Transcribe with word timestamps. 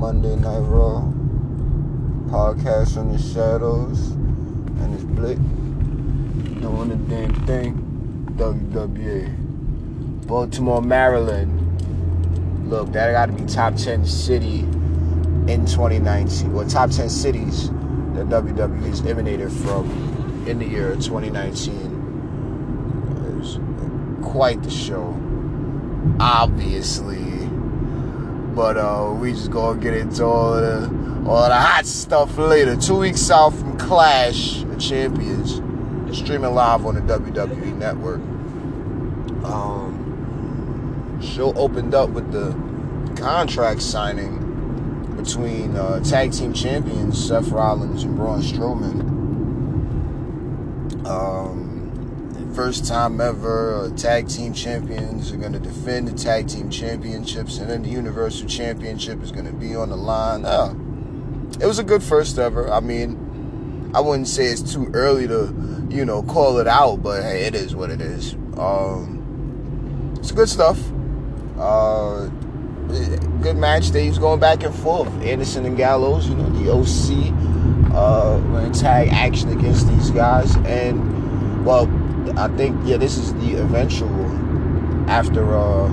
Monday 0.00 0.34
Night 0.34 0.60
Raw 0.60 1.02
podcast 2.30 2.94
from 2.94 3.12
the 3.12 3.18
shadows, 3.18 4.12
and 4.12 4.94
it's 4.94 5.04
Blick 5.04 5.36
doing 6.62 6.88
the 6.88 6.96
damn 6.96 7.34
thing. 7.44 7.74
WWA, 8.38 10.26
Baltimore, 10.26 10.80
Maryland. 10.80 11.52
Look, 12.70 12.92
that 12.92 13.12
got 13.12 13.26
to 13.26 13.32
be 13.32 13.44
top 13.44 13.76
10 13.76 14.06
city 14.06 14.60
in 14.60 15.66
2019, 15.66 16.54
or 16.54 16.64
top 16.64 16.90
10 16.90 17.10
cities 17.10 17.68
that 17.68 18.30
WWE 18.30 18.90
is 18.90 19.04
emanated 19.04 19.52
from 19.52 19.84
in 20.48 20.60
the 20.60 20.66
year 20.66 20.94
2019. 20.94 21.74
It 23.26 23.36
was 23.36 23.58
quite 24.22 24.62
the 24.62 24.70
show, 24.70 25.14
obviously. 26.18 27.29
But 28.54 28.76
uh, 28.76 29.14
we 29.18 29.32
just 29.32 29.50
gonna 29.50 29.80
get 29.80 29.94
into 29.94 30.24
all 30.24 30.52
the 30.52 30.86
all 31.26 31.48
the 31.48 31.54
hot 31.54 31.86
stuff 31.86 32.36
later. 32.36 32.76
Two 32.76 32.98
weeks 32.98 33.30
out 33.30 33.50
from 33.50 33.78
Clash 33.78 34.62
of 34.62 34.78
Champions, 34.78 35.60
streaming 36.16 36.54
live 36.54 36.84
on 36.84 36.94
the 36.94 37.00
WWE 37.00 37.76
Network. 37.76 38.20
Um, 39.44 41.18
show 41.22 41.52
opened 41.54 41.94
up 41.94 42.10
with 42.10 42.32
the 42.32 42.52
contract 43.20 43.82
signing 43.82 44.40
between 45.16 45.76
uh, 45.76 46.00
tag 46.00 46.32
team 46.32 46.52
champions 46.52 47.22
Seth 47.28 47.48
Rollins 47.48 48.02
and 48.04 48.16
Braun 48.16 48.40
Strowman. 48.42 49.00
Um, 51.06 51.59
first 52.60 52.86
time 52.86 53.22
ever, 53.22 53.74
uh, 53.74 53.96
tag 53.96 54.28
team 54.28 54.52
champions 54.52 55.32
are 55.32 55.38
going 55.38 55.54
to 55.54 55.58
defend 55.58 56.06
the 56.06 56.12
tag 56.12 56.46
team 56.46 56.68
championships, 56.68 57.56
and 57.56 57.70
then 57.70 57.82
the 57.82 57.88
Universal 57.88 58.46
Championship 58.48 59.22
is 59.22 59.32
going 59.32 59.46
to 59.46 59.52
be 59.54 59.74
on 59.74 59.88
the 59.88 59.96
line. 59.96 60.44
Uh, 60.44 60.74
it 61.58 61.64
was 61.64 61.78
a 61.78 61.82
good 61.82 62.02
first 62.02 62.38
ever. 62.38 62.70
I 62.70 62.80
mean, 62.80 63.90
I 63.94 64.00
wouldn't 64.00 64.28
say 64.28 64.44
it's 64.44 64.74
too 64.74 64.90
early 64.92 65.26
to, 65.26 65.86
you 65.88 66.04
know, 66.04 66.22
call 66.22 66.58
it 66.58 66.66
out, 66.66 66.96
but 66.96 67.22
hey, 67.22 67.44
it 67.44 67.54
is 67.54 67.74
what 67.74 67.88
it 67.88 68.02
is. 68.02 68.34
Um, 68.58 70.14
it's 70.18 70.30
good 70.30 70.50
stuff. 70.50 70.78
Uh, 71.58 72.26
good 73.40 73.56
match. 73.56 73.88
They 73.88 74.06
was 74.06 74.18
going 74.18 74.38
back 74.38 74.64
and 74.64 74.74
forth. 74.74 75.08
Anderson 75.22 75.64
and 75.64 75.78
Gallows, 75.78 76.28
you 76.28 76.34
know, 76.34 76.50
the 76.50 76.70
OC, 76.70 77.94
uh, 77.94 78.70
tag 78.74 79.08
action 79.08 79.48
against 79.48 79.88
these 79.88 80.10
guys, 80.10 80.54
and 80.56 81.64
well, 81.64 81.86
I 82.40 82.48
think 82.56 82.80
yeah, 82.86 82.96
this 82.96 83.18
is 83.18 83.34
the 83.34 83.56
eventual 83.56 84.08
after 85.10 85.54
uh, 85.54 85.88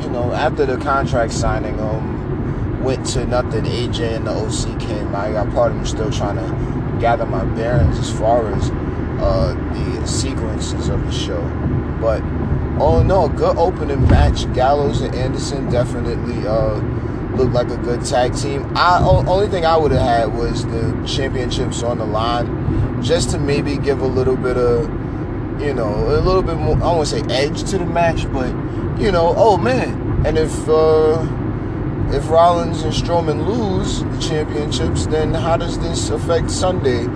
you 0.00 0.10
know 0.10 0.30
after 0.32 0.64
the 0.64 0.76
contract 0.76 1.32
signing 1.32 1.80
um 1.80 2.82
went 2.84 3.04
to 3.06 3.26
nothing. 3.26 3.64
AJ 3.64 4.16
and 4.16 4.26
the 4.28 4.30
OC 4.30 4.78
came. 4.78 5.12
I 5.12 5.32
got 5.32 5.52
part 5.52 5.72
of 5.72 5.78
me 5.78 5.86
still 5.86 6.12
trying 6.12 6.36
to 6.36 7.00
gather 7.00 7.26
my 7.26 7.44
bearings 7.56 7.98
as 7.98 8.16
far 8.16 8.46
as 8.54 8.70
uh, 9.20 9.54
the 9.74 10.06
sequences 10.06 10.88
of 10.88 11.04
the 11.04 11.10
show, 11.10 11.42
but 12.00 12.22
oh 12.80 13.02
no, 13.04 13.28
good 13.28 13.56
opening 13.56 14.06
match. 14.08 14.52
Gallows 14.54 15.00
and 15.00 15.16
Anderson 15.16 15.68
definitely 15.68 16.46
uh, 16.46 16.74
looked 17.34 17.54
like 17.54 17.70
a 17.70 17.76
good 17.78 18.04
tag 18.04 18.36
team. 18.36 18.70
I 18.76 19.00
only 19.02 19.48
thing 19.48 19.66
I 19.66 19.76
would 19.76 19.90
have 19.90 20.00
had 20.00 20.38
was 20.38 20.64
the 20.64 21.02
championships 21.04 21.82
on 21.82 21.98
the 21.98 22.06
line, 22.06 23.02
just 23.02 23.30
to 23.30 23.38
maybe 23.40 23.78
give 23.78 24.00
a 24.00 24.06
little 24.06 24.36
bit 24.36 24.56
of 24.56 25.03
you 25.58 25.74
know, 25.74 25.92
a 26.08 26.20
little 26.20 26.42
bit 26.42 26.56
more, 26.56 26.76
I 26.76 26.92
won't 26.92 27.08
say 27.08 27.22
edge 27.30 27.64
to 27.70 27.78
the 27.78 27.86
match, 27.86 28.30
but, 28.32 28.48
you 29.00 29.10
know, 29.12 29.34
oh 29.36 29.56
man. 29.56 30.22
And 30.26 30.38
if, 30.38 30.68
uh, 30.68 31.26
if 32.14 32.28
Rollins 32.30 32.82
and 32.82 32.92
Strowman 32.92 33.46
lose 33.46 34.02
the 34.02 34.18
championships, 34.18 35.06
then 35.06 35.34
how 35.34 35.56
does 35.56 35.78
this 35.78 36.10
affect 36.10 36.50
Sunday 36.50 37.06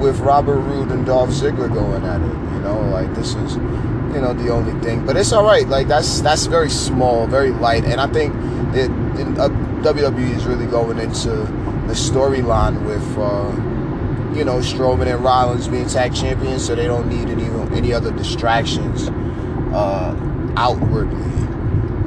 with 0.00 0.20
Robert 0.20 0.60
Roode 0.60 0.90
and 0.90 1.04
Dolph 1.04 1.30
Ziggler 1.30 1.72
going 1.72 2.04
at 2.04 2.20
it? 2.20 2.54
You 2.54 2.60
know, 2.60 2.80
like 2.90 3.12
this 3.14 3.34
is, 3.34 3.56
you 3.56 4.20
know, 4.20 4.32
the 4.32 4.50
only 4.50 4.78
thing. 4.84 5.04
But 5.04 5.16
it's 5.16 5.32
all 5.32 5.44
right. 5.44 5.66
Like 5.66 5.88
that's 5.88 6.20
that's 6.20 6.46
very 6.46 6.70
small, 6.70 7.26
very 7.26 7.50
light, 7.50 7.84
and 7.84 8.00
I 8.00 8.06
think 8.06 8.32
that 8.74 8.90
uh, 9.38 9.48
WWE 9.82 10.36
is 10.36 10.46
really 10.46 10.66
going 10.66 10.98
into 10.98 11.30
the 11.30 11.94
storyline 11.94 12.84
with. 12.86 13.18
Uh, 13.18 13.70
you 14.34 14.44
know, 14.44 14.58
Strowman 14.58 15.06
and 15.06 15.22
Rollins 15.22 15.68
being 15.68 15.86
tag 15.86 16.12
champions, 16.12 16.66
so 16.66 16.74
they 16.74 16.86
don't 16.86 17.08
need 17.08 17.28
any 17.28 17.48
any 17.74 17.92
other 17.92 18.12
distractions 18.12 19.08
uh, 19.74 20.14
outwardly 20.56 21.32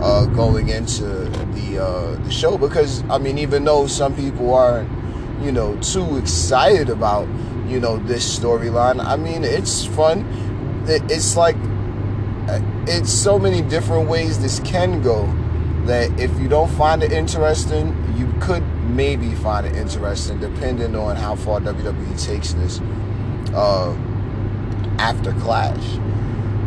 uh, 0.02 0.26
going 0.28 0.70
into 0.70 1.04
the 1.04 1.84
uh, 1.84 2.16
the 2.24 2.32
show. 2.32 2.58
Because 2.58 3.04
I 3.10 3.18
mean, 3.18 3.38
even 3.38 3.64
though 3.64 3.88
some 3.88 4.16
people 4.16 4.54
aren't, 4.54 4.90
you 5.44 5.52
know, 5.52 5.76
too 5.78 6.18
excited 6.18 6.90
about 6.90 7.28
you 7.68 7.80
know 7.80 7.98
this 7.98 8.40
storyline, 8.40 9.04
I 9.04 9.16
mean, 9.18 9.44
it's 9.44 9.86
fun. 9.86 10.26
It's 10.88 11.36
like 11.36 11.58
it's 12.88 13.12
so 13.12 13.38
many 13.38 13.62
different 13.62 14.08
ways 14.08 14.40
this 14.40 14.60
can 14.62 15.02
go 15.02 15.26
that 15.86 16.18
if 16.20 16.38
you 16.40 16.48
don't 16.48 16.70
find 16.72 17.04
it 17.04 17.12
interesting, 17.12 17.96
you 18.18 18.34
could 18.40 18.64
maybe 18.90 19.34
find 19.36 19.66
it 19.66 19.76
interesting, 19.76 20.40
depending 20.40 20.96
on 20.96 21.16
how 21.16 21.36
far 21.36 21.60
WWE 21.60 22.26
takes 22.26 22.54
this 22.54 22.80
uh, 23.54 23.96
after 25.00 25.34
Clash. 25.34 25.98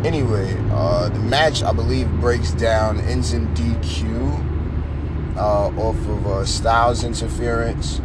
Anyway, 0.05 0.57
uh, 0.73 1.09
the 1.09 1.19
match 1.19 1.63
I 1.63 1.73
believe 1.73 2.11
breaks 2.21 2.53
down, 2.53 3.01
ends 3.01 3.33
in 3.33 3.49
DQ 3.55 5.37
uh, 5.37 5.69
off 5.79 5.97
of 5.97 6.27
uh, 6.27 6.45
Styles 6.45 7.05
interference. 7.05 8.01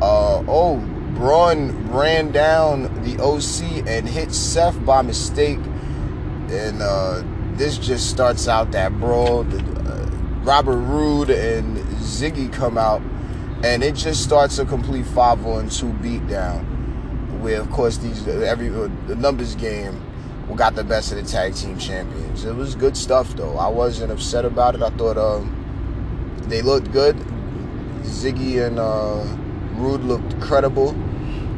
Uh, 0.00 0.42
oh, 0.48 0.78
Braun 1.14 1.90
ran 1.90 2.32
down 2.32 2.84
the 3.02 3.22
OC 3.22 3.86
and 3.86 4.08
hit 4.08 4.32
Seth 4.32 4.82
by 4.84 5.02
mistake, 5.02 5.58
and 6.50 6.82
uh, 6.82 7.22
this 7.54 7.78
just 7.78 8.10
starts 8.10 8.48
out 8.48 8.72
that 8.72 8.98
brawl. 8.98 9.40
Uh, 9.40 10.10
Robert 10.42 10.78
Roode 10.78 11.30
and 11.30 11.78
Ziggy 11.98 12.52
come 12.52 12.78
out 12.78 13.02
and 13.64 13.82
it 13.82 13.94
just 13.94 14.22
starts 14.22 14.58
a 14.58 14.64
complete 14.64 15.06
5 15.06 15.46
on 15.46 15.68
2 15.68 15.86
beatdown 15.94 16.75
where 17.40 17.60
of 17.60 17.70
course 17.70 17.98
these 17.98 18.26
every 18.28 18.68
the 18.68 19.16
numbers 19.16 19.54
game 19.54 20.02
got 20.56 20.74
the 20.74 20.84
best 20.84 21.12
of 21.12 21.18
the 21.18 21.24
tag 21.30 21.54
team 21.54 21.76
champions 21.76 22.44
it 22.44 22.54
was 22.54 22.74
good 22.74 22.96
stuff 22.96 23.28
though 23.36 23.58
i 23.58 23.68
wasn't 23.68 24.10
upset 24.10 24.44
about 24.44 24.74
it 24.74 24.80
i 24.80 24.88
thought 24.90 25.18
um, 25.18 25.52
they 26.48 26.62
looked 26.62 26.90
good 26.92 27.16
ziggy 28.02 28.64
and 28.66 28.78
uh, 28.78 29.22
Roode 29.74 30.02
looked 30.02 30.40
credible 30.40 30.96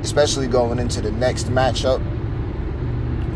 especially 0.02 0.48
going 0.48 0.78
into 0.78 1.00
the 1.00 1.12
next 1.12 1.46
matchup 1.48 2.00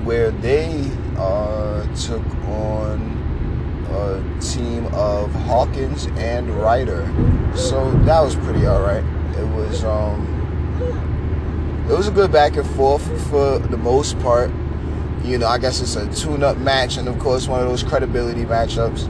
where 0.05 0.31
they 0.33 0.91
uh, 1.17 1.87
took 1.95 2.25
on 2.47 3.23
a 3.93 4.41
team 4.41 4.87
of 4.95 5.31
Hawkins 5.33 6.07
and 6.17 6.51
Ryder. 6.51 7.07
So 7.55 7.91
that 8.05 8.21
was 8.21 8.35
pretty 8.37 8.67
alright. 8.67 9.05
It 9.37 9.47
was 9.55 9.85
um 9.85 10.33
it 11.93 11.97
was 11.99 12.09
a 12.09 12.11
good 12.11 12.33
back 12.33 12.57
and 12.57 12.67
forth 12.71 13.05
for 13.29 13.59
the 13.59 13.77
most 13.77 14.19
part. 14.21 14.51
You 15.25 15.37
know, 15.37 15.47
I 15.47 15.59
guess 15.59 15.83
it's 15.83 15.95
a 15.95 16.11
tune-up 16.15 16.57
match 16.57 16.97
and 16.97 17.07
of 17.07 17.19
course 17.19 17.47
one 17.47 17.61
of 17.61 17.69
those 17.69 17.83
credibility 17.83 18.45
matchups. 18.45 19.01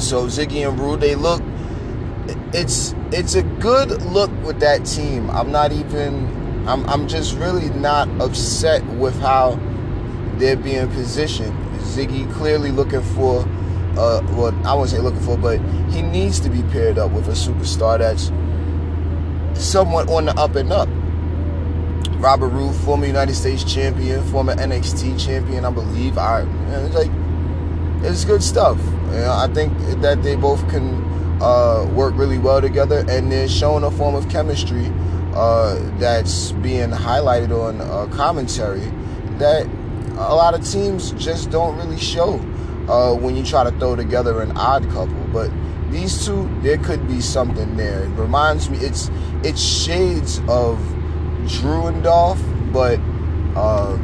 So 0.00 0.26
Ziggy 0.26 0.68
and 0.68 0.78
Roode, 0.78 1.00
they 1.00 1.14
look 1.14 1.40
it's 2.52 2.94
it's 3.12 3.36
a 3.36 3.42
good 3.42 4.02
look 4.02 4.30
with 4.42 4.58
that 4.58 4.86
team. 4.86 5.30
I'm 5.30 5.52
not 5.52 5.70
even 5.70 6.66
I'm 6.66 6.84
I'm 6.88 7.06
just 7.06 7.36
really 7.36 7.70
not 7.70 8.08
upset 8.20 8.84
with 8.94 9.18
how 9.20 9.58
they're 10.38 10.56
being 10.56 10.88
positioned. 10.88 11.56
Ziggy 11.78 12.30
clearly 12.32 12.72
looking 12.72 13.02
for, 13.02 13.42
uh, 13.96 14.20
well, 14.32 14.52
I 14.66 14.74
won't 14.74 14.90
say 14.90 14.98
looking 14.98 15.20
for, 15.20 15.38
but 15.38 15.60
he 15.90 16.02
needs 16.02 16.40
to 16.40 16.48
be 16.48 16.62
paired 16.64 16.98
up 16.98 17.12
with 17.12 17.28
a 17.28 17.32
superstar 17.32 17.98
that's 17.98 18.32
somewhat 19.64 20.08
on 20.10 20.24
the 20.24 20.36
up 20.36 20.56
and 20.56 20.72
up. 20.72 20.88
Robert 22.24 22.48
Roode, 22.48 22.74
former 22.74 23.04
United 23.04 23.34
States 23.34 23.62
champion, 23.62 24.24
former 24.28 24.54
NXT 24.54 25.22
champion, 25.22 25.66
I 25.66 25.70
believe. 25.70 26.16
I, 26.16 26.40
it's 26.68 26.94
like, 26.94 27.10
it's 28.02 28.24
good 28.24 28.42
stuff. 28.42 28.78
You 28.78 29.20
know, 29.20 29.34
I 29.36 29.46
think 29.52 29.76
that 30.00 30.22
they 30.22 30.34
both 30.34 30.66
can 30.70 31.04
uh, 31.42 31.86
work 31.92 32.14
really 32.16 32.38
well 32.38 32.62
together, 32.62 33.04
and 33.10 33.30
they're 33.30 33.46
showing 33.46 33.84
a 33.84 33.90
form 33.90 34.14
of 34.14 34.26
chemistry 34.30 34.90
uh, 35.34 35.74
that's 35.98 36.52
being 36.52 36.88
highlighted 36.88 37.50
on 37.50 37.82
uh, 37.82 38.06
commentary 38.16 38.90
that 39.36 39.66
a 40.16 40.34
lot 40.34 40.54
of 40.54 40.66
teams 40.66 41.12
just 41.22 41.50
don't 41.50 41.76
really 41.76 42.00
show 42.00 42.36
uh, 42.88 43.14
when 43.14 43.36
you 43.36 43.44
try 43.44 43.64
to 43.64 43.70
throw 43.72 43.96
together 43.96 44.40
an 44.40 44.56
odd 44.56 44.88
couple. 44.92 45.28
But 45.30 45.50
these 45.90 46.24
two, 46.24 46.48
there 46.62 46.78
could 46.78 47.06
be 47.06 47.20
something 47.20 47.76
there. 47.76 48.04
It 48.04 48.16
reminds 48.16 48.70
me, 48.70 48.78
it's 48.78 49.10
it's 49.42 49.60
shades 49.60 50.40
of 50.48 50.80
Drew 51.48 51.86
and 51.86 52.02
Dolph, 52.02 52.42
but 52.72 52.98
uh, 53.56 53.96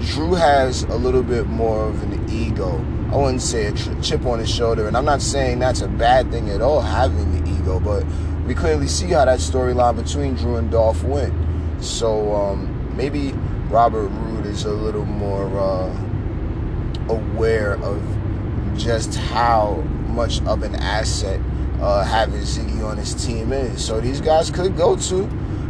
Drew 0.00 0.34
has 0.34 0.84
a 0.84 0.96
little 0.96 1.22
bit 1.22 1.46
more 1.46 1.88
of 1.88 2.02
an 2.02 2.30
ego. 2.30 2.84
I 3.12 3.16
wouldn't 3.16 3.42
say 3.42 3.66
a 3.66 3.72
chip 4.02 4.26
on 4.26 4.38
his 4.38 4.50
shoulder, 4.50 4.86
and 4.86 4.96
I'm 4.96 5.04
not 5.04 5.22
saying 5.22 5.58
that's 5.58 5.80
a 5.80 5.88
bad 5.88 6.30
thing 6.30 6.50
at 6.50 6.60
all, 6.60 6.80
having 6.80 7.44
the 7.44 7.50
ego 7.50 7.80
but 7.80 8.04
we 8.46 8.54
clearly 8.54 8.88
see 8.88 9.08
how 9.08 9.26
that 9.26 9.40
storyline 9.40 10.02
between 10.02 10.34
Drew 10.34 10.56
and 10.56 10.70
Dolph 10.70 11.04
went. 11.04 11.34
So 11.84 12.34
um, 12.34 12.96
maybe 12.96 13.32
Robert 13.68 14.08
Roode 14.08 14.46
is 14.46 14.64
a 14.64 14.72
little 14.72 15.04
more 15.04 15.46
uh, 15.58 17.12
aware 17.12 17.74
of 17.82 18.02
just 18.76 19.16
how 19.16 19.74
much 20.08 20.40
of 20.46 20.62
an 20.62 20.76
asset 20.76 21.40
uh, 21.80 22.04
having 22.04 22.40
Ziggy 22.40 22.82
on 22.82 22.96
his 22.96 23.14
team 23.14 23.52
is. 23.52 23.84
So 23.84 24.00
these 24.00 24.20
guys 24.20 24.50
could 24.50 24.76
go 24.76 24.96
to 24.96 25.28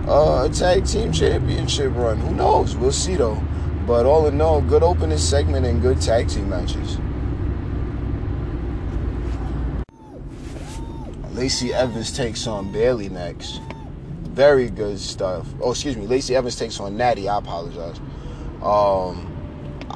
uh, 0.08 0.49
a 0.50 0.52
tag 0.52 0.87
team 0.87 1.12
championship 1.12 1.94
run. 1.94 2.19
Who 2.19 2.34
knows? 2.34 2.76
We'll 2.76 2.93
see 2.93 3.16
though. 3.16 3.43
But 3.87 4.06
all 4.06 4.26
in 4.26 4.40
all, 4.40 4.60
good 4.60 4.82
opening 4.82 5.19
segment 5.19 5.64
and 5.66 5.81
good 5.81 6.00
tag 6.00 6.28
team 6.28 6.49
matches. 6.49 6.99
Lacey 11.32 11.72
Evans 11.72 12.12
takes 12.12 12.46
on 12.46 12.72
Bayley 12.72 13.08
next. 13.08 13.60
Very 14.25 14.70
good 14.70 14.99
stuff. 14.99 15.46
Oh, 15.60 15.70
excuse 15.70 15.96
me. 15.96 16.06
Lacey 16.06 16.34
Evans 16.34 16.56
takes 16.56 16.81
on 16.81 16.96
Natty. 16.96 17.28
I 17.28 17.38
apologize. 17.38 18.00
Um, 18.62 19.32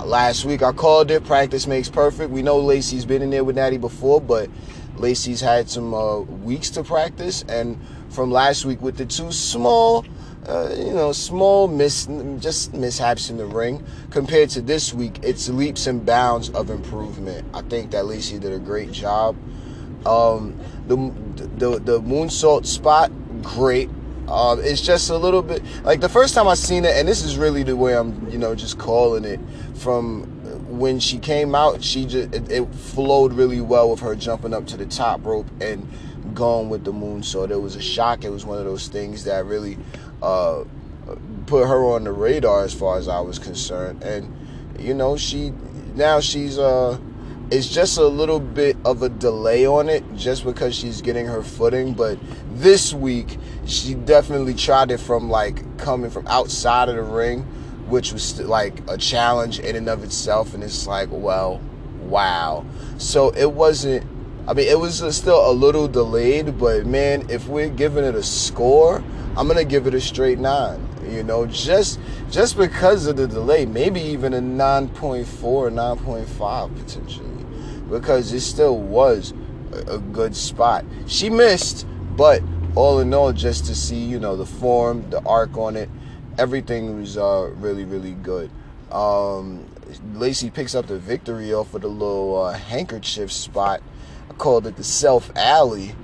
last 0.05 0.45
week 0.45 0.63
I 0.63 0.73
called 0.73 1.11
it. 1.11 1.25
Practice 1.25 1.67
makes 1.67 1.89
perfect. 1.89 2.31
We 2.31 2.43
know 2.43 2.59
Lacey's 2.59 3.05
been 3.05 3.23
in 3.23 3.31
there 3.31 3.45
with 3.45 3.57
Natty 3.57 3.77
before, 3.77 4.21
but 4.21 4.49
Lacey's 4.97 5.41
had 5.41 5.69
some 5.69 5.93
uh, 5.95 6.21
weeks 6.21 6.71
to 6.71 6.85
practice, 6.85 7.45
and 7.49 7.79
from 8.13 8.31
last 8.31 8.65
week 8.65 8.81
with 8.83 8.97
the 8.97 9.07
two 9.07 9.33
small, 9.33 10.05
uh, 10.47 10.75
you 10.77 10.93
know, 10.93 11.13
small 11.13 11.67
miss, 11.67 12.07
just 12.39 12.75
mishaps 12.75 13.31
in 13.31 13.39
the 13.39 13.47
ring, 13.47 13.85
compared 14.11 14.51
to 14.51 14.61
this 14.61 14.93
week, 14.93 15.19
it's 15.23 15.49
leaps 15.49 15.87
and 15.87 16.05
bounds 16.05 16.51
of 16.51 16.71
improvement. 16.71 17.47
I 17.55 17.63
think 17.63 17.91
that 17.93 18.07
Lacey 18.07 18.39
did 18.39 18.53
a 18.53 18.59
great 18.59 18.93
job. 18.93 19.37
Um, 20.07 20.59
the, 20.89 20.97
the 21.57 21.79
the 21.79 22.01
moonsault 22.01 22.67
spot, 22.67 23.11
great. 23.43 23.89
Um, 24.29 24.61
it's 24.63 24.81
just 24.81 25.11
a 25.11 25.17
little 25.17 25.43
bit 25.43 25.63
like 25.85 26.01
the 26.01 26.09
first 26.09 26.35
time 26.35 26.49
I 26.49 26.55
seen 26.55 26.85
it, 26.85 26.97
and 26.97 27.09
this 27.09 27.25
is 27.25 27.37
really 27.37 27.63
the 27.63 27.77
way 27.77 27.97
I'm, 27.97 28.29
you 28.31 28.39
know, 28.39 28.55
just 28.55 28.79
calling 28.79 29.25
it 29.25 29.41
from 29.75 30.43
when 30.73 30.99
she 30.99 31.19
came 31.19 31.55
out, 31.55 31.83
she 31.85 32.07
just 32.07 32.35
it, 32.35 32.51
it, 32.51 32.75
flowed 32.75 33.33
really 33.33 33.61
well 33.61 33.91
with 33.91 34.01
her 34.01 34.15
jumping 34.15 34.55
up 34.55 34.67
to 34.69 34.77
the 34.77 34.87
top 34.87 35.25
rope 35.25 35.47
and 35.61 35.87
going 36.35 36.69
with 36.69 36.85
the 36.85 36.93
moon. 36.93 37.23
So 37.23 37.47
there 37.47 37.61
was 37.61 37.77
a 37.77 37.83
shock. 37.83 38.25
It 38.25 38.31
was 38.31 38.45
one 38.45 38.59
of 38.59 38.65
those 38.65 38.89
things 38.89 39.25
that 39.25 39.45
really 39.45 39.79
uh, 40.23 40.65
put 41.47 41.67
her 41.67 41.85
on 41.93 42.05
the 42.05 42.13
radar 42.13 42.65
as 42.65 42.75
far 42.75 42.99
as 42.99 43.09
I 43.09 43.21
was 43.21 43.39
concerned. 43.39 44.03
And 44.03 44.35
you 44.79 44.95
know, 44.95 45.17
she 45.17 45.53
now 45.95 46.21
she's 46.21 46.59
uh 46.59 46.99
it's 47.51 47.69
just 47.69 47.99
a 47.99 48.07
little 48.07 48.41
bit 48.41 48.77
of 48.85 49.03
a 49.03 49.11
delay 49.11 49.67
on 49.67 49.91
it 49.91 50.03
just 50.15 50.45
because 50.45 50.75
she's 50.75 51.03
getting 51.03 51.27
her 51.27 51.43
footing 51.43 51.93
but 51.93 52.19
this 52.55 52.95
week 52.95 53.37
she 53.67 53.93
definitely 53.93 54.55
tried 54.55 54.91
it 54.91 54.99
from 54.99 55.29
like 55.29 55.77
coming 55.77 56.09
from 56.09 56.27
outside 56.29 56.89
of 56.89 56.97
the 56.97 57.03
ring 57.03 57.47
which 57.93 58.11
was 58.11 58.41
like 58.41 58.81
a 58.89 58.97
challenge 58.97 59.59
in 59.59 59.77
and 59.77 59.87
of 59.87 60.03
itself. 60.03 60.55
And 60.55 60.65
it's 60.65 60.87
like, 60.87 61.09
well, 61.11 61.61
wow. 62.01 62.65
So 62.99 63.31
it 63.31 63.53
wasn't. 63.53 64.07
I 64.47 64.55
mean, 64.55 64.69
it 64.69 64.79
was 64.79 65.03
still 65.17 65.49
a 65.49 65.53
little 65.53 65.87
delayed, 65.87 66.59
but 66.59 66.85
man, 66.85 67.27
if 67.31 67.47
we're 67.47 67.69
giving 67.69 68.05
it 68.05 68.17
a 68.17 68.23
score, 68.23 69.03
I'm 69.37 69.47
gonna 69.47 69.65
give 69.65 69.87
it 69.87 69.95
a 69.95 70.01
straight 70.01 70.39
nine. 70.39 70.89
You 71.09 71.23
know, 71.23 71.47
just 71.47 72.01
just 72.31 72.57
because 72.57 73.07
of 73.07 73.17
the 73.17 73.29
delay, 73.29 73.67
maybe 73.67 74.01
even 74.01 74.35
a 74.35 74.41
9.4, 74.41 75.25
9.5 75.27 76.77
potentially, 76.77 77.45
because 77.89 78.33
it 78.33 78.41
still 78.41 78.79
was 78.79 79.33
a, 79.73 79.95
a 79.95 79.99
good 79.99 80.35
spot. 80.35 80.85
She 81.07 81.31
missed, 81.31 81.87
but 82.17 82.43
all 82.75 82.99
in 83.01 83.13
all, 83.15 83.33
just 83.33 83.67
to 83.67 83.75
see, 83.75 83.97
you 83.97 84.19
know, 84.19 84.37
the 84.37 84.47
form, 84.47 85.09
the 85.11 85.23
arc 85.25 85.57
on 85.57 85.77
it, 85.77 85.89
everything 86.39 86.99
was 86.99 87.17
uh, 87.17 87.51
really, 87.57 87.85
really 87.85 88.15
good. 88.15 88.51
Um, 88.91 89.67
Lacey 90.15 90.51
picks 90.51 90.75
up 90.75 90.87
the 90.87 90.99
victory 90.99 91.53
off 91.53 91.75
of 91.75 91.83
the 91.83 91.89
little 91.89 92.43
uh, 92.43 92.53
handkerchief 92.53 93.31
spot. 93.31 93.83
I 94.31 94.35
called 94.35 94.67
it 94.67 94.77
the 94.77 94.85
self 94.85 95.31
alley. 95.37 95.95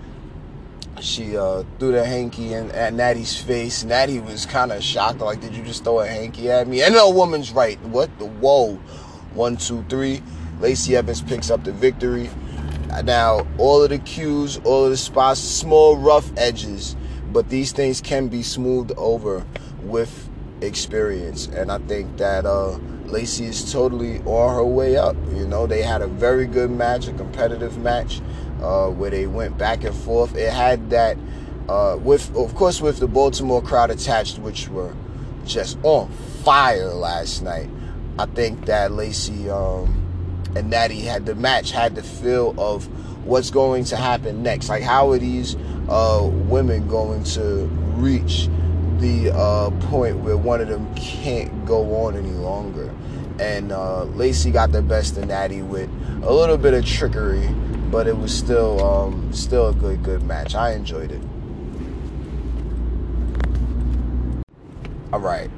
She 1.01 1.37
uh, 1.37 1.63
threw 1.79 1.93
the 1.93 2.05
hanky 2.05 2.55
in, 2.55 2.73
at 2.73 2.93
Natty's 2.93 3.37
face. 3.37 3.85
Natty 3.85 4.19
was 4.19 4.47
kind 4.47 4.73
of 4.73 4.83
shocked, 4.83 5.21
like, 5.21 5.41
"Did 5.41 5.55
you 5.55 5.63
just 5.63 5.85
throw 5.85 6.01
a 6.01 6.07
hanky 6.07 6.51
at 6.51 6.67
me?" 6.67 6.83
And 6.83 6.95
the 6.95 7.09
woman's 7.09 7.53
right. 7.53 7.81
What 7.83 8.17
the 8.19 8.27
whoa? 8.27 8.75
One, 9.35 9.57
two, 9.57 9.85
three. 9.89 10.23
Lacey 10.61 10.97
Evans 10.97 11.23
picks 11.23 11.51
up 11.51 11.63
the 11.65 11.73
victory. 11.73 12.29
Now, 13.05 13.47
all 13.59 13.83
of 13.83 13.91
the 13.91 13.99
cues, 13.99 14.59
all 14.65 14.85
of 14.85 14.91
the 14.91 14.97
spots, 14.97 15.41
small 15.41 15.97
rough 15.97 16.33
edges, 16.37 16.97
but 17.33 17.49
these 17.49 17.71
things 17.71 18.01
can 18.01 18.29
be 18.29 18.43
smoothed 18.43 18.93
over 18.97 19.45
with 19.83 20.28
experience. 20.61 21.47
And 21.49 21.71
I 21.71 21.79
think 21.79 22.17
that 22.19 22.47
uh, 22.47 22.79
Lacey 23.07 23.47
is 23.47 23.73
totally 23.73 24.21
on 24.21 24.55
her 24.55 24.65
way 24.65 24.97
up. 24.97 25.17
You 25.33 25.47
know, 25.47 25.67
they 25.67 25.83
had 25.83 26.03
a 26.03 26.07
very 26.07 26.47
good 26.47 26.71
match, 26.71 27.09
a 27.09 27.13
competitive 27.13 27.79
match, 27.79 28.21
uh, 28.63 28.89
where 28.89 29.11
they 29.11 29.27
went 29.27 29.57
back 29.59 29.85
and 29.85 29.95
forth. 29.95 30.37
It 30.37 30.53
had 30.53 30.91
that, 30.91 31.17
uh, 31.69 31.99
with 32.01 32.35
of 32.37 32.55
course, 32.55 32.81
with 32.81 32.99
the 32.99 33.09
Baltimore 33.09 33.63
crowd 33.63 33.91
attached, 33.91 34.39
which 34.39 34.69
were 34.69 34.95
just 35.45 35.79
on 35.83 36.11
fire 36.45 36.89
last 36.89 37.43
night. 37.43 37.69
I 38.19 38.27
think 38.27 38.67
that 38.67 38.93
Lacey 38.93 39.49
um, 39.49 40.53
and 40.57 40.71
Natty 40.71 41.01
had 41.01 41.25
the 41.25 41.35
match 41.35 41.71
had 41.71 41.95
the 41.95 42.03
feel 42.03 42.55
of 42.59 42.87
what's 43.25 43.51
going 43.51 43.85
to 43.85 43.97
happen 43.97 44.43
next. 44.43 44.69
Like, 44.69 44.83
how 44.83 45.11
are 45.13 45.19
these 45.19 45.57
uh, 45.89 46.29
women 46.33 46.89
going 46.89 47.25
to 47.25 47.67
reach 47.97 48.49
the 49.01 49.31
uh, 49.35 49.71
point 49.89 50.19
where 50.19 50.37
one 50.37 50.61
of 50.61 50.69
them 50.69 50.93
can't 50.95 51.65
go 51.65 52.05
on 52.05 52.17
any 52.17 52.33
longer. 52.33 52.95
And 53.39 53.71
uh, 53.71 54.05
Lacey 54.05 54.51
got 54.51 54.73
the 54.73 54.83
best 54.83 55.17
of 55.17 55.27
Natty 55.27 55.63
with 55.63 55.89
a 56.23 56.33
little 56.33 56.57
bit 56.57 56.75
of 56.75 56.85
trickery, 56.85 57.49
but 57.91 58.07
it 58.07 58.17
was 58.17 58.37
still 58.37 58.85
um, 58.85 59.33
still 59.33 59.69
a 59.69 59.75
good 59.75 60.03
good 60.03 60.23
match. 60.25 60.55
I 60.55 60.73
enjoyed 60.73 61.13
it. 61.13 61.23
All 65.13 65.21
right. 65.21 65.51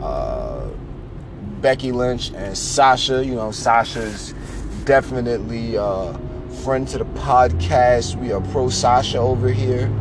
Uh, 0.00 0.68
Becky 1.60 1.92
Lynch 1.92 2.32
and 2.32 2.56
Sasha. 2.56 3.24
You 3.24 3.34
know, 3.34 3.50
Sasha's 3.50 4.34
definitely 4.84 5.76
uh, 5.76 6.14
friend 6.64 6.88
to 6.88 6.98
the 6.98 7.04
podcast. 7.04 8.16
We 8.20 8.32
are 8.32 8.40
pro 8.40 8.70
Sasha 8.70 9.18
over 9.18 9.50
here. 9.50 9.92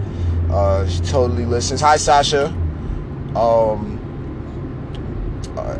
Uh, 0.49 0.87
she 0.87 0.99
totally 1.01 1.45
listens. 1.45 1.81
Hi, 1.81 1.97
Sasha. 1.97 2.47
Um, 3.35 3.97
uh, 5.55 5.75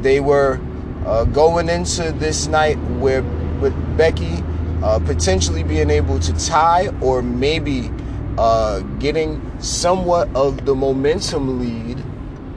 they 0.00 0.20
were 0.20 0.60
uh, 1.04 1.24
going 1.24 1.68
into 1.68 2.12
this 2.12 2.46
night 2.46 2.76
where 2.98 3.22
with 3.60 3.74
Becky 3.96 4.42
uh, 4.82 4.98
potentially 5.00 5.62
being 5.62 5.90
able 5.90 6.18
to 6.20 6.32
tie 6.46 6.88
or 7.00 7.22
maybe 7.22 7.90
uh, 8.38 8.80
getting 8.98 9.40
somewhat 9.60 10.34
of 10.34 10.64
the 10.66 10.74
momentum 10.74 11.58
lead 11.58 12.02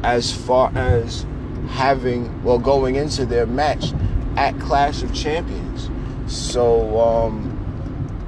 as 0.03 0.31
far 0.31 0.71
as 0.75 1.25
having 1.69 2.43
well 2.43 2.59
going 2.59 2.95
into 2.95 3.25
their 3.25 3.45
match 3.45 3.93
at 4.35 4.57
Clash 4.59 5.03
of 5.03 5.13
Champions. 5.13 5.89
So 6.27 6.99
um, 6.99 7.48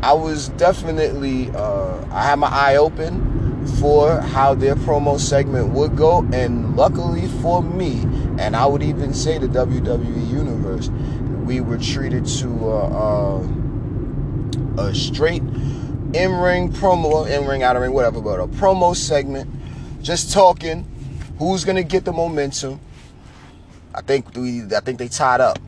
I 0.03 0.13
was 0.13 0.49
definitely 0.49 1.51
uh, 1.51 2.03
I 2.11 2.23
had 2.23 2.39
my 2.39 2.47
eye 2.47 2.77
open 2.77 3.67
for 3.79 4.19
how 4.19 4.55
their 4.55 4.75
promo 4.75 5.19
segment 5.19 5.69
would 5.69 5.95
go, 5.95 6.27
and 6.33 6.75
luckily 6.75 7.27
for 7.41 7.61
me, 7.61 8.01
and 8.39 8.55
I 8.55 8.65
would 8.65 8.81
even 8.81 9.13
say 9.13 9.37
the 9.37 9.47
WWE 9.47 10.29
universe, 10.29 10.89
we 11.45 11.61
were 11.61 11.77
treated 11.77 12.25
to 12.25 12.71
uh, 12.71 13.43
uh, 14.77 14.81
a 14.81 14.95
straight 14.95 15.43
in-ring 16.13 16.73
promo, 16.73 17.29
in-ring, 17.29 17.61
out-of-ring, 17.61 17.93
whatever, 17.93 18.21
but 18.21 18.39
a 18.39 18.47
promo 18.47 18.95
segment, 18.95 19.49
just 20.01 20.33
talking. 20.33 20.87
Who's 21.37 21.63
gonna 21.63 21.83
get 21.83 22.05
the 22.05 22.13
momentum? 22.13 22.79
I 23.93 24.01
think 24.01 24.35
we, 24.35 24.63
I 24.75 24.79
think 24.79 24.97
they 24.97 25.07
tied 25.07 25.41
up. 25.41 25.59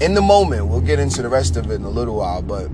In 0.00 0.14
the 0.14 0.22
moment, 0.22 0.66
we'll 0.66 0.80
get 0.80 0.98
into 0.98 1.22
the 1.22 1.28
rest 1.28 1.56
of 1.56 1.70
it 1.70 1.74
in 1.74 1.84
a 1.84 1.90
little 1.90 2.16
while, 2.16 2.42
but 2.42 2.68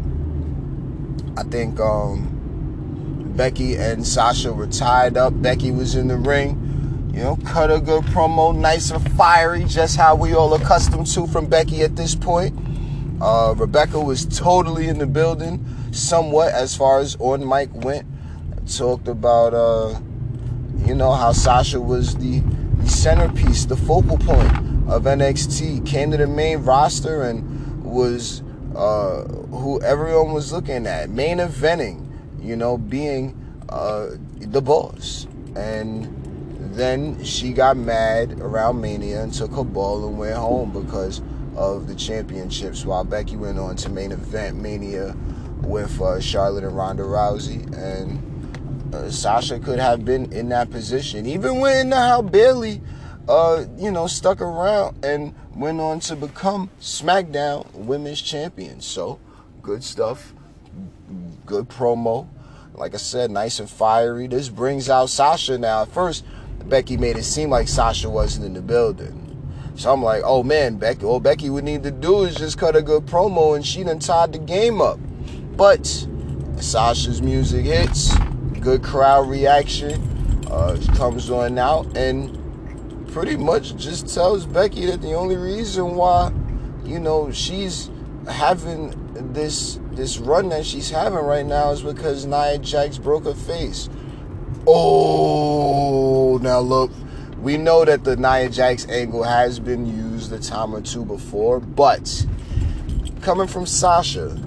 I 1.38 1.45
think 1.45 1.78
um, 1.78 3.33
Becky 3.37 3.76
and 3.76 4.04
Sasha 4.04 4.52
were 4.52 4.66
tied 4.66 5.16
up. 5.16 5.40
Becky 5.40 5.71
was 5.71 5.95
in 5.95 6.09
the 6.09 6.16
ring, 6.16 7.12
you 7.14 7.23
know, 7.23 7.38
cut 7.45 7.71
a 7.71 7.78
good 7.78 8.02
promo, 8.07 8.52
nice 8.52 8.90
and 8.90 9.12
fiery, 9.12 9.62
just 9.62 9.97
how 9.97 10.16
we 10.16 10.35
all 10.35 10.52
accustomed 10.54 11.07
to 11.07 11.28
from 11.28 11.47
Becky 11.47 11.83
at 11.83 11.95
this 11.95 12.16
point. 12.16 12.59
Uh, 13.21 13.54
Rebecca 13.57 14.00
was 14.00 14.26
totally 14.26 14.88
in 14.88 14.99
the 14.99 15.07
building, 15.07 15.64
somewhat 15.92 16.52
as 16.54 16.75
far 16.76 16.99
as 16.99 17.14
on 17.21 17.49
mic 17.49 17.73
went. 17.73 18.04
Talked 18.68 19.07
about, 19.07 19.54
uh, 19.54 20.00
you 20.87 20.97
know, 20.97 21.12
how 21.12 21.30
Sasha 21.30 21.80
was 21.80 22.16
the, 22.16 22.40
the 22.40 22.88
centerpiece, 22.88 23.64
the 23.64 23.76
focal 23.76 24.18
point 24.18 24.50
of 24.88 25.04
NXT. 25.04 25.87
Came 25.87 26.11
to 26.11 26.16
the 26.16 26.26
main 26.26 26.64
roster 26.64 27.23
and 27.23 27.85
was 27.85 28.42
uh, 28.78 29.25
who 29.25 29.82
everyone 29.82 30.32
was 30.32 30.52
looking 30.52 30.87
at, 30.87 31.11
main 31.11 31.38
eventing, 31.38 32.06
you 32.40 32.54
know, 32.54 32.78
being 32.78 33.35
uh, 33.68 34.11
the 34.38 34.62
boss. 34.62 35.26
And 35.56 36.14
then 36.76 37.23
she 37.25 37.52
got 37.52 37.76
mad 37.76 38.40
around 38.40 38.80
Mania 38.80 39.23
and 39.23 39.35
took 39.35 39.52
her 39.52 39.64
ball 39.64 40.06
and 40.06 40.16
went 40.16 40.37
home 40.37 40.70
because 40.70 41.20
of 41.56 41.88
the 41.88 41.94
championships. 41.97 42.85
While 42.85 43.02
Becky 43.02 43.37
went 43.37 43.58
on 43.58 43.75
to 43.76 43.88
main 43.88 44.12
event 44.12 44.56
Mania 44.56 45.16
with 45.62 46.00
uh, 46.00 46.20
Charlotte 46.20 46.62
and 46.62 46.76
Ronda 46.76 47.02
Rousey, 47.02 47.64
and 47.76 48.94
uh, 48.94 49.11
Sasha 49.11 49.58
could 49.58 49.80
have 49.80 50.04
been 50.04 50.32
in 50.32 50.50
that 50.50 50.70
position, 50.70 51.26
even 51.26 51.58
when 51.58 51.90
how 51.90 52.23
Bayley, 52.23 52.80
uh, 53.28 53.64
you 53.76 53.90
know, 53.90 54.06
stuck 54.06 54.40
around 54.40 55.04
and 55.04 55.35
went 55.54 55.80
on 55.80 56.00
to 56.00 56.16
become 56.16 56.70
SmackDown 56.80 57.73
Women's 57.75 58.23
Champion. 58.23 58.80
So, 58.80 59.20
good 59.62 59.85
stuff, 59.85 60.32
good 61.44 61.68
promo. 61.68 62.26
Like 62.75 62.94
I 62.94 62.99
said, 62.99 63.30
nice 63.30 63.58
and 63.58 63.68
fiery. 63.68 64.28
This 64.28 64.49
brings 64.49 64.88
out 64.88 65.11
Sasha 65.11 65.58
now. 65.58 65.82
At 65.82 65.88
first, 65.88 66.25
Becky 66.64 66.97
made 66.97 67.16
it 67.16 67.25
seem 67.25 67.50
like 67.50 67.68
Sasha 67.68 68.08
wasn't 68.08 68.47
in 68.47 68.54
the 68.54 68.62
building. 68.62 69.25
So 69.75 69.92
I'm 69.92 70.02
like, 70.02 70.23
oh 70.25 70.42
man, 70.42 70.76
Becky, 70.76 71.04
all 71.04 71.20
Becky 71.20 71.50
would 71.50 71.64
need 71.64 71.82
to 71.85 71.90
do 71.90 72.23
is 72.23 72.35
just 72.35 72.58
cut 72.58 72.75
a 72.75 72.82
good 72.82 73.06
promo 73.06 73.54
and 73.54 73.64
she 73.64 73.85
done 73.85 74.00
tied 74.00 74.32
the 74.32 74.38
game 74.38 74.80
up. 74.80 74.99
But 75.56 75.87
Sasha's 76.58 77.23
music 77.23 77.64
hits, 77.64 78.12
good 78.61 78.82
crowd 78.82 79.28
reaction, 79.28 80.02
uh, 80.50 80.80
comes 80.97 81.30
on 81.30 81.58
out 81.58 81.97
and 81.97 82.38
pretty 83.18 83.37
much 83.37 83.75
just 83.75 84.14
tells 84.14 84.46
Becky 84.46 84.87
that 84.87 85.02
the 85.02 85.12
only 85.12 85.37
reason 85.37 85.96
why, 85.96 86.32
you 86.84 87.00
know, 87.00 87.32
she's 87.32 87.90
having 88.28 88.94
this 89.32 89.80
this 89.90 90.18
run 90.18 90.50
that 90.50 90.64
she's 90.64 90.88
having 90.88 91.18
right 91.18 91.44
now 91.44 91.72
is 91.72 91.82
because 91.82 92.26
Nia 92.26 92.58
Jax 92.58 92.96
broke 92.96 93.25
her 93.25 93.34
face. 93.34 93.88
Oh, 94.68 96.38
now 96.42 96.60
look, 96.60 96.92
we 97.40 97.56
know 97.56 97.84
that 97.84 98.04
the 98.04 98.14
Nia 98.14 98.50
Jax 98.50 98.87
angle 98.87 99.25
has 99.25 99.58
been 99.58 99.84
used 99.84 100.32
a 100.32 100.38
time 100.38 100.72
or 100.72 100.80
two 100.80 101.04
before, 101.04 101.58
but 101.58 102.25
coming 103.20 103.48
from 103.48 103.66
Sasha, 103.66 104.40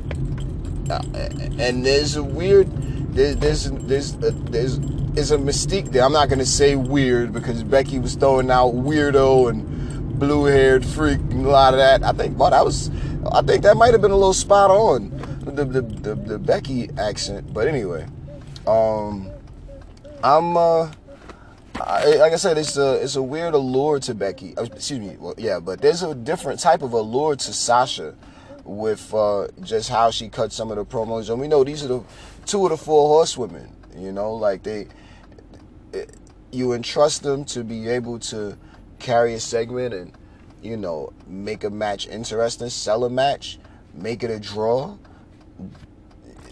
uh, 0.90 1.02
and 1.14 1.86
there's 1.86 2.16
a 2.16 2.24
weird, 2.24 2.72
there's 3.14 3.36
there's 3.36 3.70
there's 3.70 4.14
a, 4.24 4.32
there's 4.32 4.80
is 5.16 5.32
a 5.32 5.38
mystique 5.38 5.92
there. 5.92 6.04
I'm 6.04 6.14
not 6.14 6.30
gonna 6.30 6.46
say 6.46 6.76
weird 6.76 7.34
because 7.34 7.64
Becky 7.64 8.00
was 8.00 8.16
throwing 8.16 8.50
out 8.50 8.74
weirdo 8.74 9.50
and 9.50 10.20
blue 10.20 10.46
haired 10.46 10.86
freak 10.86 11.20
and 11.20 11.46
a 11.46 11.50
lot 11.50 11.74
of 11.74 11.80
that. 11.80 12.04
I 12.04 12.12
think, 12.12 12.38
well, 12.38 12.52
that 12.52 12.64
was, 12.64 12.90
I 13.32 13.42
think 13.42 13.64
that 13.64 13.76
might 13.76 13.94
have 13.94 14.02
been 14.02 14.12
a 14.12 14.16
little 14.16 14.34
spot 14.34 14.70
on 14.70 15.10
the 15.42 15.66
the, 15.66 15.82
the, 15.82 16.16
the 16.16 16.40
Becky 16.40 16.90
accent. 16.98 17.54
But 17.54 17.68
anyway, 17.68 18.06
um, 18.68 19.30
I'm 20.24 20.56
uh, 20.56 20.92
I, 21.80 22.16
like 22.18 22.34
I 22.34 22.38
said, 22.38 22.58
it's 22.58 22.78
a 22.78 22.96
it's 23.04 23.16
a 23.16 23.22
weird 23.22 23.54
allure 23.54 24.00
to 24.02 24.14
Becky. 24.14 24.56
Uh, 24.58 24.64
excuse 24.64 25.00
me, 25.00 25.18
well, 25.20 25.34
yeah, 25.38 25.60
but 25.60 25.82
there's 25.82 26.04
a 26.04 26.14
different 26.14 26.60
type 26.60 26.82
of 26.82 26.94
allure 26.94 27.36
to 27.36 27.54
Sasha 27.54 28.16
with 28.64 29.14
uh, 29.14 29.48
just 29.62 29.90
how 29.90 30.12
she 30.12 30.30
cut 30.30 30.54
some 30.54 30.70
of 30.72 30.78
the 30.78 30.86
promos, 30.86 31.30
and 31.30 31.40
we 31.40 31.48
know 31.48 31.64
these 31.64 31.84
are 31.84 31.88
the 31.88 32.04
two 32.46 32.64
of 32.66 32.70
the 32.70 32.78
four 32.78 33.08
horsewomen. 33.08 33.70
You 33.98 34.12
know, 34.12 34.34
like 34.36 34.64
they, 34.64 34.88
you 36.52 36.74
entrust 36.74 37.24
them 37.24 37.46
to 37.46 37.64
be 37.64 37.88
able 37.88 38.20
to 38.20 38.58
carry 39.00 39.34
a 39.34 39.40
segment 39.40 39.94
and 39.94 40.12
you 40.62 40.78
know 40.78 41.12
make 41.28 41.64
a 41.64 41.70
match 41.70 42.08
interesting, 42.08 42.70
sell 42.70 43.04
a 43.04 43.10
match, 43.10 43.60
make 43.94 44.24
it 44.24 44.30
a 44.30 44.40
draw 44.40 44.98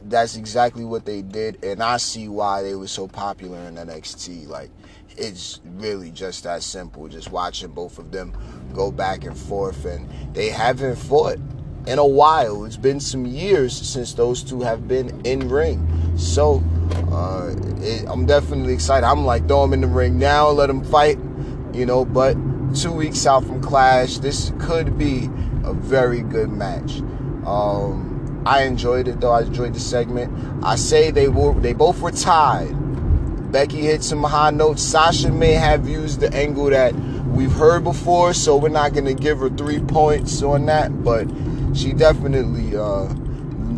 that's 0.03 0.36
exactly 0.36 0.86
what 0.86 1.05
they 1.05 1.22
did, 1.22 1.63
and 1.63 1.84
I 1.84 1.98
see 1.98 2.27
why 2.27 2.62
they 2.63 2.75
were 2.75 2.88
so 2.88 3.08
popular 3.08 3.60
in 3.60 3.75
NXT. 3.75 4.48
Like, 4.48 4.69
it's 5.17 5.60
really 5.65 6.12
just 6.12 6.43
that 6.43 6.63
simple. 6.63 7.08
Just 7.08 7.31
watching 7.31 7.69
both 7.69 8.00
of 8.00 8.12
them 8.12 8.34
go 8.74 8.91
back 8.91 9.24
and 9.24 9.38
forth, 9.38 9.86
and 9.86 10.10
they 10.34 10.50
haven't 10.50 10.96
fought 10.96 11.38
in 11.88 12.00
a 12.00 12.05
while. 12.05 12.65
It's 12.65 12.77
been 12.77 13.00
some 13.00 13.25
years 13.25 13.75
since 13.75 14.13
those 14.13 14.43
two 14.43 14.62
have 14.62 14.88
been 14.88 15.25
in 15.25 15.50
ring. 15.50 15.88
So, 16.17 16.63
uh, 17.12 17.55
it, 17.77 18.05
I'm 18.07 18.25
definitely 18.25 18.74
excited. 18.74 19.05
I'm 19.05 19.25
like, 19.25 19.48
throw 19.48 19.62
them 19.62 19.74
in 19.74 19.81
the 19.81 19.88
ring 19.88 20.17
now, 20.17 20.50
let 20.50 20.67
them 20.67 20.83
fight, 20.83 21.17
you 21.74 21.86
know. 21.86 22.05
But 22.05 22.36
two 22.75 22.91
weeks 22.91 23.25
out 23.25 23.45
from 23.45 23.62
Clash, 23.62 24.17
this 24.17 24.51
could 24.59 24.98
be 24.98 25.29
a 25.63 25.74
very 25.74 26.21
good 26.21 26.50
match. 26.50 27.00
Um, 27.45 28.43
I 28.45 28.63
enjoyed 28.63 29.07
it 29.07 29.19
though. 29.21 29.31
I 29.31 29.41
enjoyed 29.41 29.74
the 29.74 29.79
segment. 29.79 30.63
I 30.63 30.75
say 30.75 31.12
they 31.12 31.27
were 31.27 31.53
they 31.53 31.74
both 31.74 32.01
were 32.01 32.12
tied. 32.12 32.74
Becky 33.51 33.81
hit 33.81 34.03
some 34.03 34.24
high 34.24 34.51
notes. 34.51 34.83
Sasha 34.83 35.31
may 35.31 35.53
have 35.53 35.88
used 35.88 36.19
the 36.19 36.33
angle 36.33 36.69
that 36.69 36.93
we've 37.27 37.51
heard 37.51 37.83
before, 37.83 38.33
so 38.33 38.57
we're 38.57 38.69
not 38.69 38.93
gonna 38.93 39.13
give 39.13 39.39
her 39.39 39.50
three 39.50 39.79
points 39.79 40.41
on 40.43 40.65
that, 40.67 41.03
but 41.03 41.27
she 41.73 41.93
definitely 41.93 42.75
uh, 42.75 43.05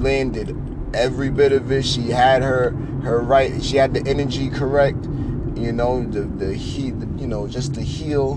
landed 0.01 0.55
every 0.93 1.29
bit 1.29 1.51
of 1.51 1.71
it. 1.71 1.85
She 1.85 2.09
had 2.09 2.41
her 2.41 2.71
her 3.03 3.19
right. 3.21 3.61
She 3.63 3.77
had 3.77 3.93
the 3.93 4.07
energy 4.09 4.49
correct. 4.49 5.03
You 5.55 5.71
know 5.71 6.03
the 6.03 6.21
the 6.21 6.53
heat. 6.53 6.93
You 7.17 7.27
know 7.27 7.47
just 7.47 7.73
the 7.73 7.81
heel, 7.81 8.33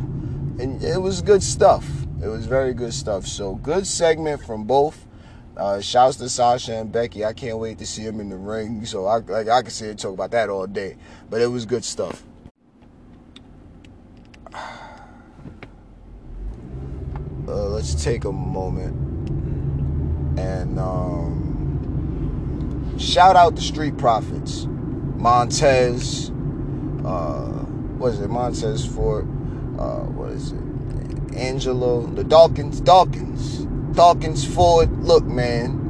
and 0.59 0.83
it 0.83 1.01
was 1.01 1.23
good 1.23 1.43
stuff. 1.43 1.89
It 2.23 2.29
was 2.29 2.47
very 2.47 2.75
good 2.75 2.95
stuff. 2.95 3.27
So 3.27 3.57
good 3.57 3.87
segment 3.87 4.45
from 4.45 4.65
both. 4.65 5.07
Uh, 5.57 5.81
shouts 5.81 6.17
to 6.17 6.29
Sasha 6.29 6.75
and 6.75 6.91
Becky. 6.91 7.25
I 7.25 7.33
can't 7.33 7.59
wait 7.59 7.79
to 7.79 7.87
see 7.87 8.03
them 8.03 8.19
in 8.19 8.29
the 8.29 8.37
ring. 8.37 8.85
So 8.85 9.07
I 9.07 9.19
like 9.19 9.49
I 9.49 9.63
can 9.63 9.71
sit 9.71 9.91
and 9.91 9.99
talk 9.99 10.15
about 10.15 10.33
that 10.33 10.49
all 10.49 10.67
day. 10.67 10.97
But 11.31 11.41
it 11.41 11.47
was 11.47 11.67
good 11.67 11.85
stuff. 11.85 12.23
Uh, 17.47 17.69
let's 17.69 18.03
take 18.03 18.25
a 18.25 18.33
moment 18.33 19.14
and 20.37 20.79
um, 20.79 21.35
shout 22.99 23.37
out 23.37 23.57
the 23.57 23.63
Street 23.63 23.97
Profits, 23.97 24.67
Montez. 25.17 26.31
Uh, 27.05 27.65
what 27.99 28.15
is 28.15 28.21
it? 28.21 28.29
Montez 28.29 28.87
Ford. 28.87 29.25
Uh, 29.79 30.05
what 30.05 30.31
is 30.31 30.53
it? 30.53 30.61
Angelo, 31.37 32.07
the 32.07 32.25
Dawkins, 32.25 32.81
Dawkins. 32.81 33.67
Dawkins 33.95 34.45
Ford, 34.45 34.91
look, 35.05 35.25
man. 35.25 35.81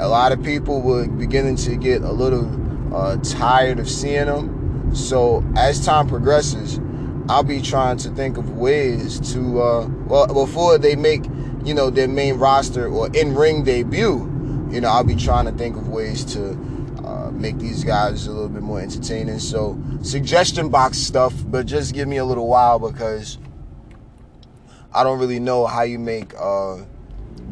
A 0.00 0.08
lot 0.08 0.32
of 0.32 0.42
people 0.42 0.80
were 0.82 1.06
beginning 1.06 1.56
to 1.56 1.76
get 1.76 2.02
a 2.02 2.12
little 2.12 2.50
uh, 2.94 3.16
tired 3.18 3.78
of 3.78 3.88
seeing 3.88 4.26
them. 4.26 4.94
So 4.94 5.44
as 5.56 5.84
time 5.84 6.08
progresses, 6.08 6.80
I'll 7.28 7.42
be 7.42 7.62
trying 7.62 7.96
to 7.98 8.10
think 8.10 8.36
of 8.36 8.50
ways 8.56 9.18
to, 9.32 9.62
uh, 9.62 9.88
well, 10.06 10.26
before 10.26 10.78
they 10.78 10.94
make, 10.94 11.24
you 11.64 11.74
know, 11.74 11.90
their 11.90 12.08
main 12.08 12.34
roster 12.34 12.88
or 12.88 13.14
in 13.14 13.34
ring 13.34 13.64
debut, 13.64 14.30
you 14.70 14.80
know, 14.80 14.88
I'll 14.88 15.04
be 15.04 15.16
trying 15.16 15.46
to 15.46 15.52
think 15.52 15.76
of 15.76 15.88
ways 15.88 16.24
to 16.34 16.50
uh, 17.04 17.30
make 17.30 17.58
these 17.58 17.84
guys 17.84 18.26
a 18.26 18.32
little 18.32 18.48
bit 18.48 18.62
more 18.62 18.80
entertaining. 18.80 19.38
So 19.38 19.78
suggestion 20.02 20.68
box 20.68 20.98
stuff, 20.98 21.32
but 21.46 21.66
just 21.66 21.94
give 21.94 22.08
me 22.08 22.16
a 22.18 22.24
little 22.24 22.48
while 22.48 22.78
because 22.78 23.38
I 24.92 25.02
don't 25.02 25.18
really 25.18 25.40
know 25.40 25.66
how 25.66 25.82
you 25.82 25.98
make 25.98 26.34
uh, 26.38 26.78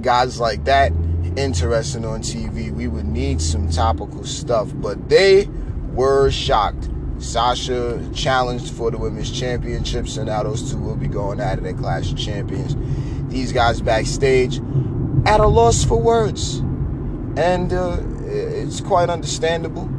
guys 0.00 0.38
like 0.38 0.64
that 0.64 0.92
interesting 1.36 2.04
on 2.04 2.20
TV. 2.20 2.70
We 2.70 2.88
would 2.88 3.06
need 3.06 3.40
some 3.40 3.70
topical 3.70 4.24
stuff, 4.24 4.70
but 4.74 5.08
they 5.08 5.48
were 5.92 6.30
shocked. 6.30 6.88
Sasha 7.18 8.02
challenged 8.12 8.72
for 8.72 8.90
the 8.90 8.98
women's 8.98 9.30
championships, 9.30 10.16
and 10.16 10.26
now 10.26 10.42
those 10.42 10.70
two 10.70 10.78
will 10.78 10.96
be 10.96 11.08
going 11.08 11.40
at 11.40 11.58
it 11.58 11.64
at 11.64 11.78
Clash 11.78 12.12
of 12.12 12.18
Champions. 12.18 12.74
These 13.32 13.52
guys 13.52 13.80
backstage 13.80 14.60
at 15.24 15.40
a 15.40 15.46
loss 15.46 15.84
for 15.84 15.98
words, 15.98 16.58
and 17.38 17.72
uh, 17.72 17.96
it's 18.26 18.82
quite 18.82 19.08
understandable. 19.08 19.90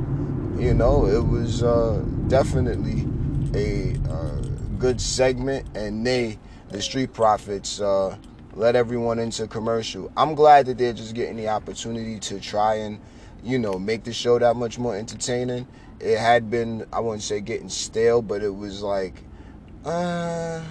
You 0.60 0.76
know, 0.76 1.08
it 1.08 1.26
was 1.26 1.64
uh, 1.64 2.06
definitely 2.28 3.08
a 3.60 3.98
uh, 4.08 4.42
good 4.78 5.02
segment, 5.02 5.68
and 5.76 6.06
they 6.06 6.38
the 6.70 6.80
Street 6.80 7.12
Profits 7.14 7.82
uh, 7.82 8.18
let 8.54 8.76
everyone 8.76 9.18
into 9.18 9.48
commercial. 9.48 10.12
I'm 10.16 10.36
glad 10.36 10.68
that 10.68 10.78
they're 10.78 10.94
just 10.94 11.16
getting 11.16 11.38
the 11.38 11.50
opportunity 11.50 12.20
to 12.20 12.40
try 12.40 12.76
and, 12.76 13.00
you 13.44 13.58
know, 13.58 13.80
make 13.80 14.04
the 14.04 14.14
show 14.14 14.38
that 14.38 14.56
much 14.56 14.78
more 14.78 14.96
entertaining. 14.96 15.68
It 16.00 16.20
had 16.20 16.52
been, 16.52 16.86
I 16.94 17.00
wouldn't 17.00 17.24
say 17.24 17.42
getting 17.42 17.70
stale, 17.70 18.22
but 18.22 18.44
it 18.44 18.56
was 18.56 18.84
like, 18.84 19.24
uh, 19.86 20.62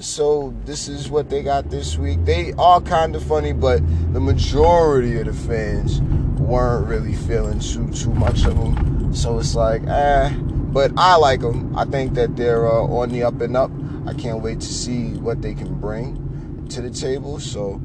so 0.00 0.54
this 0.64 0.88
is 0.88 1.10
what 1.10 1.28
they 1.28 1.42
got 1.42 1.70
this 1.70 1.98
week. 1.98 2.24
They 2.24 2.52
are 2.58 2.80
kind 2.80 3.16
of 3.16 3.22
funny, 3.22 3.52
but 3.52 3.80
the 4.12 4.20
majority 4.20 5.18
of 5.18 5.26
the 5.26 5.32
fans 5.32 6.00
weren't 6.38 6.86
really 6.86 7.14
feeling 7.14 7.58
too 7.58 7.90
too 7.90 8.14
much 8.14 8.44
of 8.46 8.56
them. 8.56 9.14
So 9.14 9.38
it's 9.38 9.54
like, 9.54 9.82
eh. 9.86 10.34
But 10.68 10.92
I 10.96 11.16
like 11.16 11.40
them. 11.40 11.76
I 11.76 11.84
think 11.84 12.14
that 12.14 12.36
they're 12.36 12.66
uh, 12.66 12.82
on 12.82 13.08
the 13.08 13.24
up 13.24 13.40
and 13.40 13.56
up. 13.56 13.70
I 14.06 14.14
can't 14.14 14.42
wait 14.42 14.60
to 14.60 14.66
see 14.66 15.14
what 15.14 15.42
they 15.42 15.54
can 15.54 15.80
bring 15.80 16.66
to 16.68 16.82
the 16.82 16.90
table. 16.90 17.40
So 17.40 17.80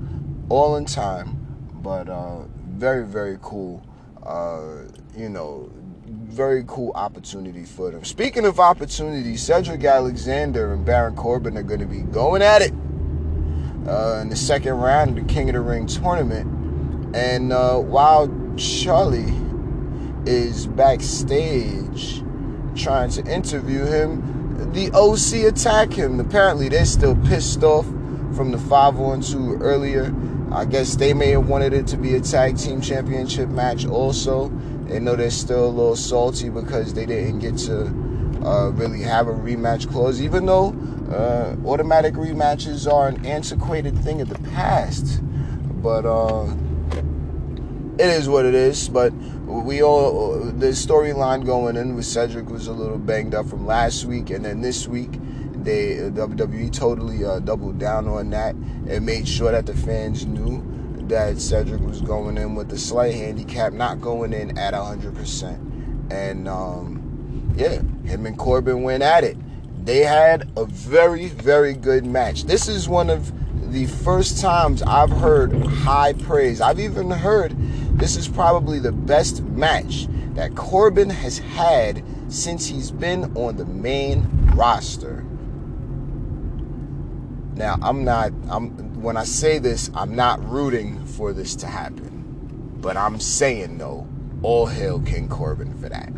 all 0.49 0.75
in 0.75 0.85
time, 0.85 1.69
but 1.73 2.09
uh, 2.09 2.43
very, 2.67 3.05
very 3.05 3.37
cool. 3.41 3.85
Uh, 4.21 4.83
you 5.15 5.29
know, 5.29 5.71
very 6.33 6.63
cool 6.67 6.91
opportunity 6.95 7.63
for 7.63 7.91
them. 7.91 8.03
Speaking 8.03 8.45
of 8.45 8.59
opportunities, 8.59 9.43
Cedric 9.43 9.83
Alexander 9.83 10.73
and 10.73 10.83
Baron 10.83 11.15
Corbin 11.15 11.55
are 11.57 11.63
going 11.63 11.79
to 11.79 11.85
be 11.85 12.01
going 12.01 12.41
at 12.41 12.63
it 12.63 12.73
uh, 13.87 14.19
in 14.21 14.29
the 14.29 14.35
second 14.35 14.73
round 14.73 15.11
of 15.17 15.27
the 15.27 15.33
King 15.33 15.49
of 15.49 15.53
the 15.53 15.61
Ring 15.61 15.85
tournament. 15.85 17.15
And 17.15 17.53
uh, 17.53 17.77
while 17.77 18.27
Charlie 18.57 19.33
is 20.25 20.65
backstage 20.65 22.23
trying 22.75 23.11
to 23.11 23.23
interview 23.31 23.85
him, 23.85 24.71
the 24.73 24.89
OC 24.91 25.51
attack 25.53 25.93
him. 25.93 26.19
Apparently, 26.19 26.67
they're 26.67 26.85
still 26.85 27.15
pissed 27.27 27.61
off 27.63 27.85
from 28.35 28.51
the 28.51 28.57
5 28.57 28.99
on 28.99 29.21
2 29.21 29.57
earlier. 29.61 30.11
I 30.51 30.65
guess 30.65 30.95
they 30.95 31.13
may 31.13 31.31
have 31.31 31.47
wanted 31.47 31.73
it 31.73 31.85
to 31.87 31.97
be 31.97 32.15
a 32.15 32.21
tag 32.21 32.57
team 32.57 32.81
championship 32.81 33.49
match 33.49 33.85
also. 33.85 34.51
They 34.93 34.99
know 34.99 35.15
they're 35.15 35.31
still 35.31 35.65
a 35.65 35.73
little 35.73 35.95
salty 35.95 36.49
because 36.49 36.93
they 36.93 37.07
didn't 37.07 37.39
get 37.39 37.57
to 37.65 37.87
uh, 38.45 38.69
really 38.75 39.01
have 39.01 39.27
a 39.27 39.33
rematch 39.33 39.91
clause, 39.91 40.21
even 40.21 40.45
though 40.45 40.67
uh, 41.11 41.55
automatic 41.67 42.13
rematches 42.13 42.85
are 42.85 43.07
an 43.07 43.25
antiquated 43.25 43.97
thing 44.03 44.21
of 44.21 44.29
the 44.29 44.37
past. 44.51 45.19
But 45.81 46.05
uh, 46.05 46.45
it 47.97 48.05
is 48.05 48.29
what 48.29 48.45
it 48.45 48.53
is. 48.53 48.87
But 48.87 49.13
we 49.47 49.81
all 49.81 50.39
the 50.39 50.67
storyline 50.67 51.43
going 51.43 51.75
in 51.75 51.95
with 51.95 52.05
Cedric 52.05 52.51
was 52.51 52.67
a 52.67 52.73
little 52.73 52.99
banged 52.99 53.33
up 53.33 53.47
from 53.47 53.65
last 53.65 54.05
week, 54.05 54.29
and 54.29 54.45
then 54.45 54.61
this 54.61 54.87
week 54.87 55.13
they 55.63 55.95
WWE 56.11 56.71
totally 56.71 57.25
uh, 57.25 57.39
doubled 57.39 57.79
down 57.79 58.07
on 58.07 58.29
that 58.29 58.53
and 58.87 59.03
made 59.03 59.27
sure 59.27 59.51
that 59.51 59.65
the 59.65 59.73
fans 59.73 60.27
knew 60.27 60.61
that 61.09 61.39
Cedric 61.39 61.81
was 61.81 62.01
going 62.01 62.37
in 62.37 62.55
with 62.55 62.71
a 62.71 62.77
slight 62.77 63.13
handicap, 63.13 63.73
not 63.73 64.01
going 64.01 64.33
in 64.33 64.57
at 64.57 64.73
100%. 64.73 66.11
And 66.11 66.47
um, 66.47 67.53
yeah, 67.55 67.81
him 68.07 68.25
and 68.25 68.37
Corbin 68.37 68.83
went 68.83 69.03
at 69.03 69.23
it. 69.23 69.37
They 69.85 69.99
had 69.99 70.49
a 70.55 70.65
very, 70.65 71.27
very 71.27 71.73
good 71.73 72.05
match. 72.05 72.45
This 72.45 72.67
is 72.67 72.87
one 72.87 73.09
of 73.09 73.31
the 73.71 73.87
first 73.87 74.39
times 74.39 74.81
I've 74.83 75.09
heard 75.09 75.53
high 75.65 76.13
praise. 76.13 76.61
I've 76.61 76.79
even 76.79 77.09
heard 77.09 77.55
this 77.97 78.15
is 78.15 78.27
probably 78.27 78.79
the 78.79 78.91
best 78.91 79.41
match 79.43 80.07
that 80.35 80.55
Corbin 80.55 81.09
has 81.09 81.39
had 81.39 82.03
since 82.27 82.67
he's 82.67 82.91
been 82.91 83.35
on 83.35 83.57
the 83.57 83.65
main 83.65 84.27
roster. 84.55 85.23
Now, 87.55 87.77
I'm 87.81 88.03
not 88.03 88.31
I'm 88.49 88.92
when 89.03 89.17
I 89.17 89.25
say 89.25 89.59
this, 89.59 89.91
I'm 89.93 90.15
not 90.15 90.41
rooting 90.49 91.05
for 91.05 91.33
this 91.33 91.57
to 91.57 91.67
happen. 91.67 92.23
But 92.79 92.95
I'm 92.95 93.19
saying 93.19 93.77
though, 93.77 94.07
All 94.41 94.65
hail 94.65 95.01
King 95.01 95.27
Corbin 95.27 95.77
for 95.79 95.89
that. 95.89 96.11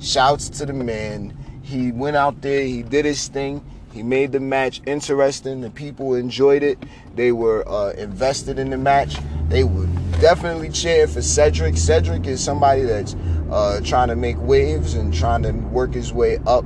Shouts 0.00 0.48
to 0.50 0.66
the 0.66 0.72
man. 0.72 1.36
He 1.62 1.90
went 1.90 2.16
out 2.16 2.40
there, 2.40 2.62
he 2.62 2.84
did 2.84 3.04
his 3.04 3.26
thing. 3.26 3.64
He 3.92 4.02
made 4.02 4.32
the 4.32 4.40
match 4.40 4.80
interesting. 4.86 5.60
The 5.60 5.70
people 5.70 6.14
enjoyed 6.14 6.62
it. 6.62 6.78
They 7.14 7.32
were 7.32 7.68
uh, 7.68 7.90
invested 7.90 8.58
in 8.58 8.70
the 8.70 8.78
match. 8.78 9.16
They 9.48 9.64
would 9.64 9.90
definitely 10.20 10.70
cheer 10.70 11.06
for 11.08 11.22
Cedric. 11.22 11.76
Cedric 11.76 12.26
is 12.26 12.42
somebody 12.42 12.82
that's 12.82 13.14
uh, 13.50 13.80
trying 13.84 14.08
to 14.08 14.16
make 14.16 14.38
waves 14.38 14.94
and 14.94 15.12
trying 15.12 15.42
to 15.42 15.50
work 15.50 15.92
his 15.92 16.12
way 16.12 16.38
up 16.46 16.64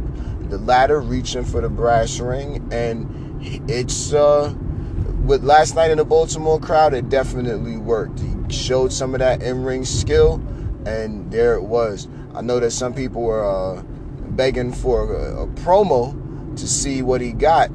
the 0.50 0.58
ladder, 0.58 1.00
reaching 1.00 1.44
for 1.44 1.60
the 1.60 1.68
brass 1.68 2.20
ring. 2.20 2.68
And 2.70 3.42
it's 3.68 4.12
uh, 4.12 4.54
with 5.26 5.42
last 5.42 5.74
night 5.74 5.90
in 5.90 5.98
the 5.98 6.04
Baltimore 6.04 6.60
crowd, 6.60 6.94
it 6.94 7.08
definitely 7.08 7.76
worked. 7.76 8.20
He 8.20 8.32
showed 8.48 8.92
some 8.92 9.14
of 9.14 9.18
that 9.20 9.42
in 9.42 9.64
ring 9.64 9.84
skill, 9.84 10.34
and 10.86 11.30
there 11.32 11.54
it 11.54 11.62
was. 11.62 12.06
I 12.34 12.42
know 12.42 12.60
that 12.60 12.70
some 12.70 12.94
people 12.94 13.22
were 13.22 13.44
uh, 13.44 13.82
begging 14.30 14.72
for 14.72 15.14
a, 15.14 15.42
a 15.42 15.46
promo 15.48 16.56
to 16.56 16.68
see 16.68 17.02
what 17.02 17.20
he 17.20 17.32
got. 17.32 17.70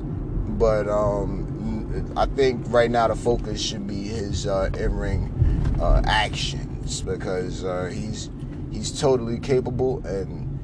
But 0.57 0.87
um, 0.87 2.13
I 2.15 2.25
think 2.27 2.63
right 2.67 2.89
now 2.89 3.07
the 3.07 3.15
focus 3.15 3.61
should 3.61 3.87
be 3.87 4.03
his 4.03 4.47
uh, 4.47 4.69
in-ring 4.77 5.31
uh, 5.79 6.01
actions 6.05 7.01
because 7.01 7.63
uh, 7.63 7.91
he's 7.93 8.29
he's 8.71 8.99
totally 8.99 9.39
capable, 9.39 10.05
and 10.05 10.59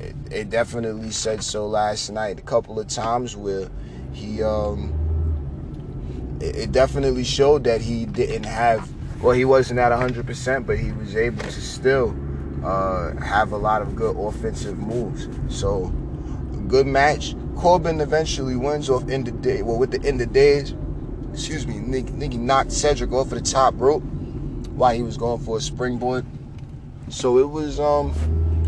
it, 0.00 0.14
it, 0.30 0.50
definitely 0.50 1.10
said 1.10 1.42
so 1.42 1.66
last 1.66 2.10
night. 2.10 2.38
A 2.38 2.42
couple 2.42 2.78
of 2.78 2.86
times 2.86 3.36
where 3.36 3.68
he 4.12 4.42
um, 4.42 5.07
it, 6.40 6.56
it 6.56 6.72
definitely 6.72 7.24
showed 7.24 7.64
that 7.64 7.80
he 7.80 8.06
didn't 8.06 8.44
have 8.44 8.88
well, 9.20 9.32
he 9.32 9.44
wasn't 9.44 9.80
at 9.80 9.90
100%, 9.90 10.64
but 10.64 10.78
he 10.78 10.92
was 10.92 11.16
able 11.16 11.42
to 11.42 11.60
still 11.60 12.16
uh, 12.64 13.16
have 13.16 13.50
a 13.50 13.56
lot 13.56 13.82
of 13.82 13.96
good 13.96 14.16
offensive 14.16 14.78
moves. 14.78 15.28
So, 15.48 15.88
good 16.68 16.86
match. 16.86 17.34
Corbin 17.56 18.00
eventually 18.00 18.54
wins 18.54 18.88
off 18.88 19.08
end 19.08 19.26
of 19.26 19.42
day. 19.42 19.62
Well, 19.62 19.76
with 19.76 19.90
the 19.90 20.06
end 20.06 20.20
of 20.20 20.32
days, 20.32 20.74
excuse 21.32 21.66
me, 21.66 21.78
Nick, 21.78 22.34
knocked 22.34 22.70
Cedric 22.70 23.10
off 23.10 23.32
of 23.32 23.38
the 23.38 23.40
top 23.40 23.74
rope 23.76 24.02
while 24.74 24.94
he 24.94 25.02
was 25.02 25.16
going 25.16 25.40
for 25.40 25.56
a 25.56 25.60
springboard. 25.60 26.24
So 27.08 27.38
it 27.38 27.48
was 27.48 27.80
um, 27.80 28.12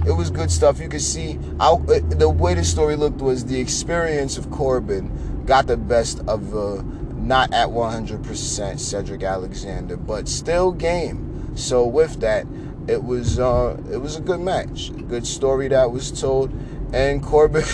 it 0.04 0.12
was 0.12 0.30
good 0.30 0.50
stuff. 0.50 0.80
You 0.80 0.88
could 0.88 1.02
see 1.02 1.38
I, 1.60 1.76
the 1.76 2.28
way 2.28 2.54
the 2.54 2.64
story 2.64 2.96
looked 2.96 3.20
was 3.20 3.44
the 3.44 3.60
experience 3.60 4.36
of 4.36 4.50
Corbin 4.50 5.44
got 5.46 5.66
the 5.68 5.76
best 5.76 6.20
of 6.26 6.56
uh, 6.56 6.82
not 7.30 7.52
at 7.54 7.68
100% 7.68 8.80
Cedric 8.80 9.22
Alexander, 9.22 9.96
but 9.96 10.26
still 10.28 10.72
game. 10.72 11.56
So 11.56 11.86
with 11.86 12.18
that, 12.22 12.44
it 12.88 13.04
was 13.04 13.38
uh, 13.38 13.80
it 13.88 13.98
was 13.98 14.16
a 14.16 14.20
good 14.20 14.40
match, 14.40 14.90
good 15.06 15.24
story 15.24 15.68
that 15.68 15.92
was 15.92 16.10
told, 16.10 16.52
and 16.92 17.22
Corbin. 17.22 17.64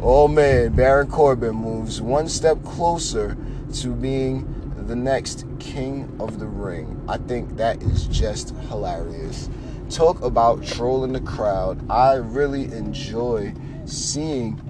Oh 0.00 0.28
man, 0.28 0.74
Baron 0.74 1.08
Corbin 1.08 1.56
moves 1.56 2.00
one 2.00 2.28
step 2.28 2.62
closer 2.62 3.36
to 3.74 3.88
being 3.88 4.46
the 4.86 4.94
next 4.94 5.44
king 5.58 6.16
of 6.20 6.38
the 6.38 6.46
ring. 6.46 7.04
I 7.08 7.18
think 7.18 7.56
that 7.56 7.82
is 7.82 8.06
just 8.06 8.54
hilarious. 8.68 9.50
Talk 9.90 10.22
about 10.22 10.64
trolling 10.64 11.14
the 11.14 11.20
crowd. 11.20 11.84
I 11.90 12.14
really 12.14 12.66
enjoy 12.66 13.54
seeing 13.86 14.60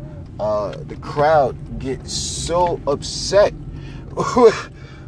uh, 0.40 0.78
the 0.86 0.96
crowd 0.96 1.78
get 1.78 2.08
so 2.08 2.80
upset 2.86 3.52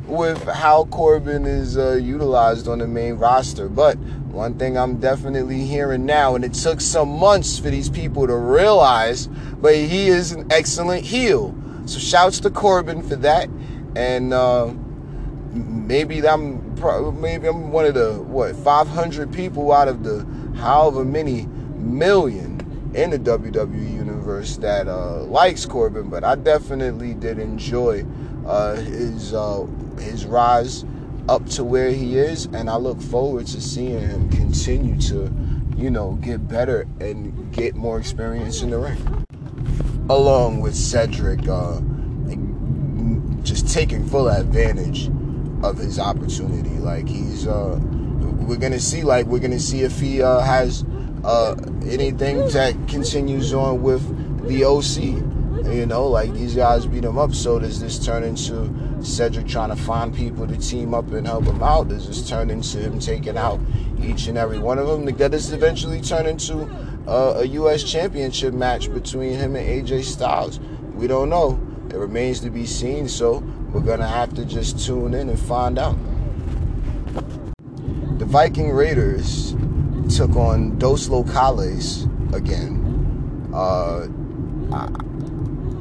with 0.06 0.42
how 0.44 0.84
Corbin 0.86 1.44
is 1.44 1.76
uh, 1.76 1.94
utilized 1.94 2.68
on 2.68 2.78
the 2.78 2.86
main 2.86 3.14
roster. 3.14 3.68
But 3.68 3.98
one 4.30 4.58
thing 4.58 4.78
I'm 4.78 4.98
definitely 4.98 5.64
hearing 5.64 6.06
now, 6.06 6.34
and 6.34 6.44
it 6.44 6.54
took 6.54 6.80
some 6.80 7.08
months 7.08 7.58
for 7.58 7.70
these 7.70 7.88
people 7.88 8.26
to 8.26 8.36
realize, 8.36 9.26
but 9.26 9.74
he 9.74 10.08
is 10.08 10.32
an 10.32 10.50
excellent 10.52 11.04
heel. 11.04 11.54
So 11.86 11.98
shouts 11.98 12.40
to 12.40 12.50
Corbin 12.50 13.02
for 13.02 13.16
that, 13.16 13.48
and 13.96 14.32
uh, 14.32 14.72
maybe 15.52 16.26
I'm 16.26 16.70
maybe 17.20 17.48
I'm 17.48 17.72
one 17.72 17.84
of 17.84 17.94
the 17.94 18.14
what 18.22 18.54
500 18.56 19.32
people 19.32 19.72
out 19.72 19.88
of 19.88 20.04
the 20.04 20.24
however 20.56 21.04
many 21.04 21.46
million 21.76 22.58
in 22.94 23.10
the 23.10 23.18
WWE 23.18 23.92
universe 23.92 24.56
that 24.58 24.88
uh, 24.88 25.22
likes 25.24 25.66
Corbin, 25.66 26.08
but 26.08 26.24
I 26.24 26.34
definitely 26.34 27.14
did 27.14 27.38
enjoy 27.38 28.04
uh, 28.46 28.76
his 28.76 29.34
uh, 29.34 29.66
his 29.98 30.26
rise 30.26 30.84
up 31.28 31.46
to 31.46 31.64
where 31.64 31.90
he 31.90 32.18
is, 32.18 32.46
and 32.46 32.68
I 32.68 32.76
look 32.76 33.00
forward 33.00 33.46
to 33.48 33.60
seeing 33.60 34.00
him 34.00 34.28
continue 34.30 35.00
to, 35.02 35.32
you 35.76 35.90
know, 35.90 36.14
get 36.14 36.48
better 36.48 36.86
and 37.00 37.52
get 37.52 37.76
more 37.76 37.98
experience 37.98 38.62
in 38.62 38.70
the 38.70 38.78
ring. 38.78 39.24
Along 40.08 40.60
with 40.60 40.74
Cedric, 40.74 41.46
uh, 41.46 41.80
just 43.42 43.68
taking 43.72 44.06
full 44.06 44.28
advantage 44.28 45.08
of 45.62 45.78
his 45.78 45.98
opportunity. 45.98 46.70
Like 46.70 47.08
he's, 47.08 47.46
uh, 47.46 47.78
we're 47.80 48.56
gonna 48.56 48.80
see, 48.80 49.02
like 49.02 49.26
we're 49.26 49.38
gonna 49.38 49.60
see 49.60 49.82
if 49.82 50.00
he 50.00 50.22
uh, 50.22 50.40
has 50.40 50.84
uh, 51.24 51.54
anything 51.84 52.38
that 52.48 52.74
continues 52.88 53.52
on 53.52 53.82
with 53.82 54.02
the 54.48 54.64
OC. 54.64 55.39
You 55.64 55.86
know, 55.86 56.06
like 56.06 56.32
these 56.32 56.54
guys 56.54 56.86
beat 56.86 57.04
him 57.04 57.18
up. 57.18 57.34
So 57.34 57.58
does 57.58 57.80
this 57.80 58.04
turn 58.04 58.24
into 58.24 58.72
Cedric 59.02 59.46
trying 59.46 59.70
to 59.70 59.76
find 59.76 60.14
people 60.14 60.46
to 60.46 60.56
team 60.56 60.94
up 60.94 61.10
and 61.12 61.26
help 61.26 61.44
him 61.44 61.62
out? 61.62 61.88
Does 61.88 62.06
this 62.06 62.28
turn 62.28 62.50
into 62.50 62.78
him 62.78 62.98
taking 62.98 63.36
out 63.36 63.60
each 64.00 64.26
and 64.26 64.38
every 64.38 64.58
one 64.58 64.78
of 64.78 64.86
them? 64.86 65.04
That 65.16 65.30
this 65.30 65.50
eventually 65.50 66.00
turn 66.00 66.26
into 66.26 66.62
uh, 67.06 67.34
a 67.36 67.44
U.S. 67.44 67.82
championship 67.82 68.54
match 68.54 68.92
between 68.92 69.34
him 69.34 69.56
and 69.56 69.86
AJ 69.86 70.04
Styles? 70.04 70.60
We 70.94 71.06
don't 71.06 71.28
know. 71.28 71.60
It 71.90 71.96
remains 71.96 72.40
to 72.40 72.50
be 72.50 72.66
seen. 72.66 73.08
So 73.08 73.38
we're 73.72 73.80
gonna 73.80 74.08
have 74.08 74.34
to 74.34 74.44
just 74.44 74.84
tune 74.84 75.14
in 75.14 75.28
and 75.28 75.38
find 75.38 75.78
out. 75.78 75.96
The 78.18 78.24
Viking 78.24 78.70
Raiders 78.70 79.54
took 80.14 80.36
on 80.36 80.78
Dos 80.78 81.08
Locales 81.08 82.06
again. 82.34 83.50
Uh, 83.54 84.08
I, 84.72 84.88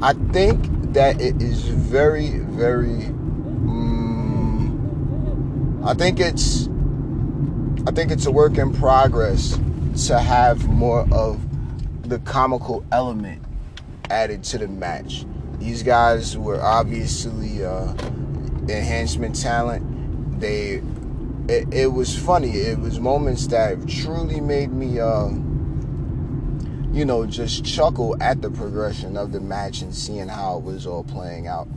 I 0.02 0.14
think 0.32 0.92
that 0.92 1.20
it 1.20 1.40
is 1.42 1.68
very, 1.68 2.38
very 2.38 3.12
I 5.82 5.94
think 5.94 6.20
it's 6.20 6.68
I 7.86 7.90
think 7.90 8.10
it's 8.10 8.26
a 8.26 8.30
work 8.30 8.58
in 8.58 8.72
progress 8.72 9.58
to 10.06 10.20
have 10.20 10.68
more 10.68 11.08
of 11.10 11.40
the 12.08 12.18
comical 12.20 12.84
element 12.92 13.42
added 14.10 14.44
to 14.44 14.58
the 14.58 14.68
match. 14.68 15.24
These 15.58 15.82
guys 15.82 16.36
were 16.36 16.62
obviously 16.62 17.64
uh, 17.64 17.92
enhancement 18.68 19.40
talent. 19.40 20.40
They 20.40 20.82
it, 21.48 21.72
it, 21.72 21.92
was 21.92 22.16
funny. 22.16 22.50
It 22.50 22.78
was 22.78 23.00
moments 23.00 23.46
that 23.48 23.88
truly 23.88 24.40
made 24.40 24.70
me 24.72 25.00
uh, 25.00 25.30
you 26.92 27.04
know 27.04 27.24
just 27.24 27.64
chuckle 27.64 28.20
at 28.20 28.42
the 28.42 28.50
progression 28.50 29.16
of 29.16 29.32
the 29.32 29.40
match 29.40 29.82
and 29.82 29.94
seeing 29.94 30.28
how 30.28 30.58
it 30.58 30.64
was 30.64 30.86
all 30.86 31.04
playing 31.04 31.46
out. 31.46 31.68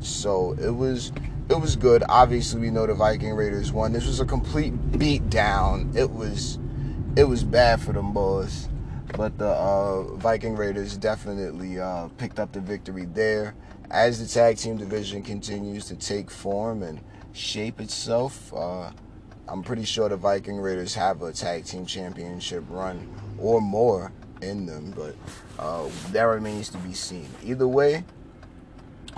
So 0.00 0.52
it 0.60 0.70
was 0.70 1.12
it 1.48 1.58
was 1.58 1.76
good. 1.76 2.04
Obviously, 2.08 2.60
we 2.60 2.70
know 2.70 2.86
the 2.86 2.94
Viking 2.94 3.32
Raiders 3.32 3.72
won. 3.72 3.92
This 3.92 4.06
was 4.06 4.20
a 4.20 4.26
complete 4.26 4.98
beat 4.98 5.30
down. 5.30 5.92
It 5.96 6.10
was 6.10 6.58
it 7.16 7.24
was 7.24 7.42
bad 7.42 7.80
for 7.80 7.92
them 7.92 8.12
boys, 8.12 8.68
but 9.16 9.38
the 9.38 9.48
uh, 9.48 10.02
Viking 10.16 10.54
Raiders 10.56 10.96
definitely 10.96 11.80
uh, 11.80 12.08
picked 12.18 12.38
up 12.38 12.52
the 12.52 12.60
victory 12.60 13.06
there. 13.06 13.54
As 13.90 14.20
the 14.20 14.26
tag 14.26 14.58
team 14.58 14.76
division 14.76 15.22
continues 15.22 15.86
to 15.86 15.96
take 15.96 16.30
form 16.30 16.82
and 16.82 17.00
shape 17.32 17.80
itself, 17.80 18.52
uh, 18.52 18.90
I'm 19.48 19.62
pretty 19.62 19.84
sure 19.84 20.10
the 20.10 20.16
Viking 20.18 20.58
Raiders 20.58 20.94
have 20.94 21.22
a 21.22 21.32
tag 21.32 21.64
team 21.64 21.86
championship 21.86 22.64
run 22.68 23.08
or 23.38 23.62
more 23.62 24.12
in 24.42 24.66
them, 24.66 24.92
but 24.96 25.14
uh, 25.58 25.88
that 26.12 26.22
remains 26.22 26.68
to 26.70 26.78
be 26.78 26.92
seen. 26.92 27.28
Either 27.42 27.66
way, 27.66 28.04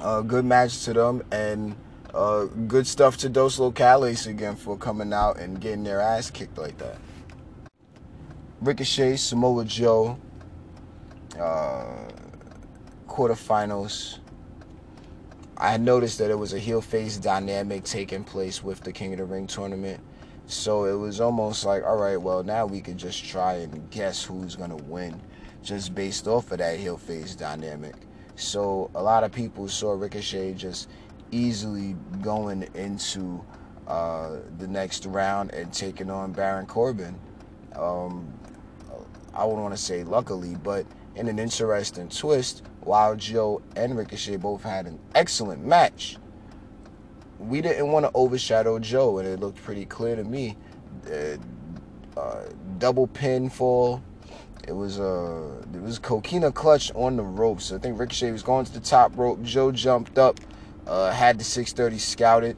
a 0.03 0.23
good 0.23 0.45
match 0.45 0.85
to 0.85 0.93
them 0.93 1.23
and 1.31 1.75
uh, 2.15 2.45
good 2.67 2.87
stuff 2.87 3.17
to 3.19 3.29
Dos 3.29 3.59
Locales 3.59 4.27
again 4.27 4.57
for 4.57 4.77
coming 4.77 5.13
out 5.13 5.39
and 5.39 5.61
getting 5.61 5.85
their 5.85 6.01
ass 6.01 6.31
kicked 6.31 6.59
like 6.59 6.77
that. 6.79 6.97
Ricochet, 8.61 9.17
Samoa 9.17 9.65
Joe, 9.65 10.19
uh, 11.39 12.09
quarterfinals. 13.09 14.19
I 15.57 15.77
noticed 15.77 16.19
that 16.19 16.31
it 16.31 16.39
was 16.39 16.53
a 16.53 16.59
heel 16.59 16.81
face 16.81 17.17
dynamic 17.17 17.85
taking 17.85 18.25
place 18.25 18.63
with 18.63 18.81
the 18.81 18.93
King 18.93 19.13
of 19.13 19.19
the 19.19 19.25
Ring 19.25 19.47
tournament. 19.47 20.01
So 20.51 20.87
it 20.87 20.95
was 20.95 21.21
almost 21.21 21.65
like, 21.65 21.85
all 21.85 21.97
right, 21.97 22.21
well, 22.21 22.43
now 22.43 22.67
we 22.67 22.81
can 22.81 22.99
just 22.99 23.25
try 23.25 23.55
and 23.55 23.89
guess 23.89 24.25
who's 24.25 24.57
going 24.57 24.77
to 24.77 24.83
win 24.85 25.23
just 25.63 25.95
based 25.95 26.27
off 26.27 26.51
of 26.51 26.59
that 26.59 26.77
heel 26.77 26.97
face 26.97 27.37
dynamic. 27.37 27.95
So 28.35 28.91
a 28.97 29.03
lot 29.03 29.23
of 29.23 29.31
people 29.31 29.69
saw 29.69 29.93
Ricochet 29.93 30.55
just 30.55 30.89
easily 31.31 31.95
going 32.21 32.69
into 32.75 33.45
uh, 33.87 34.39
the 34.59 34.67
next 34.67 35.07
round 35.07 35.53
and 35.53 35.73
taking 35.73 36.11
on 36.11 36.33
Baron 36.33 36.67
Corbin. 36.67 37.17
Um, 37.77 38.35
I 39.33 39.45
wouldn't 39.45 39.63
want 39.63 39.77
to 39.77 39.81
say 39.81 40.03
luckily, 40.03 40.57
but 40.65 40.85
in 41.15 41.29
an 41.29 41.39
interesting 41.39 42.09
twist, 42.09 42.65
while 42.81 43.15
Joe 43.15 43.63
and 43.77 43.97
Ricochet 43.97 44.39
both 44.39 44.65
had 44.65 44.87
an 44.87 44.99
excellent 45.15 45.65
match, 45.65 46.17
we 47.41 47.61
didn't 47.61 47.91
want 47.91 48.05
to 48.05 48.13
overshadow 48.15 48.79
Joe, 48.79 49.19
and 49.19 49.27
it 49.27 49.41
looked 49.41 49.63
pretty 49.63 49.87
clear 49.87 50.15
to 50.15 50.25
me. 50.25 50.57
Uh, 51.11 51.37
uh, 52.17 52.45
double 52.79 53.09
pinfall. 53.09 54.03
It 54.69 54.73
was 54.73 54.99
a 54.99 55.05
uh, 55.05 55.63
it 55.75 55.81
was 55.81 55.99
coquina 55.99 56.53
clutch 56.53 56.93
on 56.95 57.17
the 57.17 57.23
ropes. 57.23 57.73
I 57.73 57.79
think 57.79 57.99
Ricochet 57.99 58.31
was 58.31 58.43
going 58.43 58.67
to 58.67 58.73
the 58.73 58.81
top 58.81 59.17
rope. 59.17 59.43
Joe 59.43 59.73
jumped 59.73 60.19
up, 60.19 60.39
uh, 60.87 61.11
had 61.13 61.39
the 61.39 61.45
630 61.45 61.99
scouted, 61.99 62.57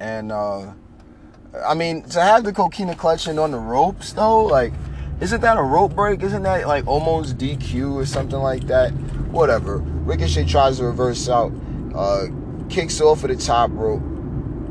and 0.00 0.30
uh, 0.30 0.72
I 1.66 1.74
mean 1.74 2.02
to 2.10 2.20
have 2.20 2.44
the 2.44 2.52
coquina 2.52 2.94
clutch 2.94 3.24
clutching 3.24 3.38
on 3.38 3.50
the 3.50 3.58
ropes 3.58 4.12
though, 4.12 4.44
like 4.44 4.72
isn't 5.20 5.40
that 5.40 5.56
a 5.56 5.62
rope 5.62 5.94
break? 5.94 6.22
Isn't 6.22 6.42
that 6.42 6.68
like 6.68 6.86
almost 6.86 7.38
DQ 7.38 7.94
or 7.94 8.06
something 8.06 8.38
like 8.38 8.66
that? 8.66 8.90
Whatever. 9.30 9.78
Ricochet 9.78 10.44
tries 10.44 10.76
to 10.78 10.84
reverse 10.84 11.28
out, 11.28 11.52
uh, 11.94 12.26
kicks 12.68 13.00
off 13.00 13.24
of 13.24 13.30
the 13.30 13.36
top 13.36 13.70
rope, 13.72 14.02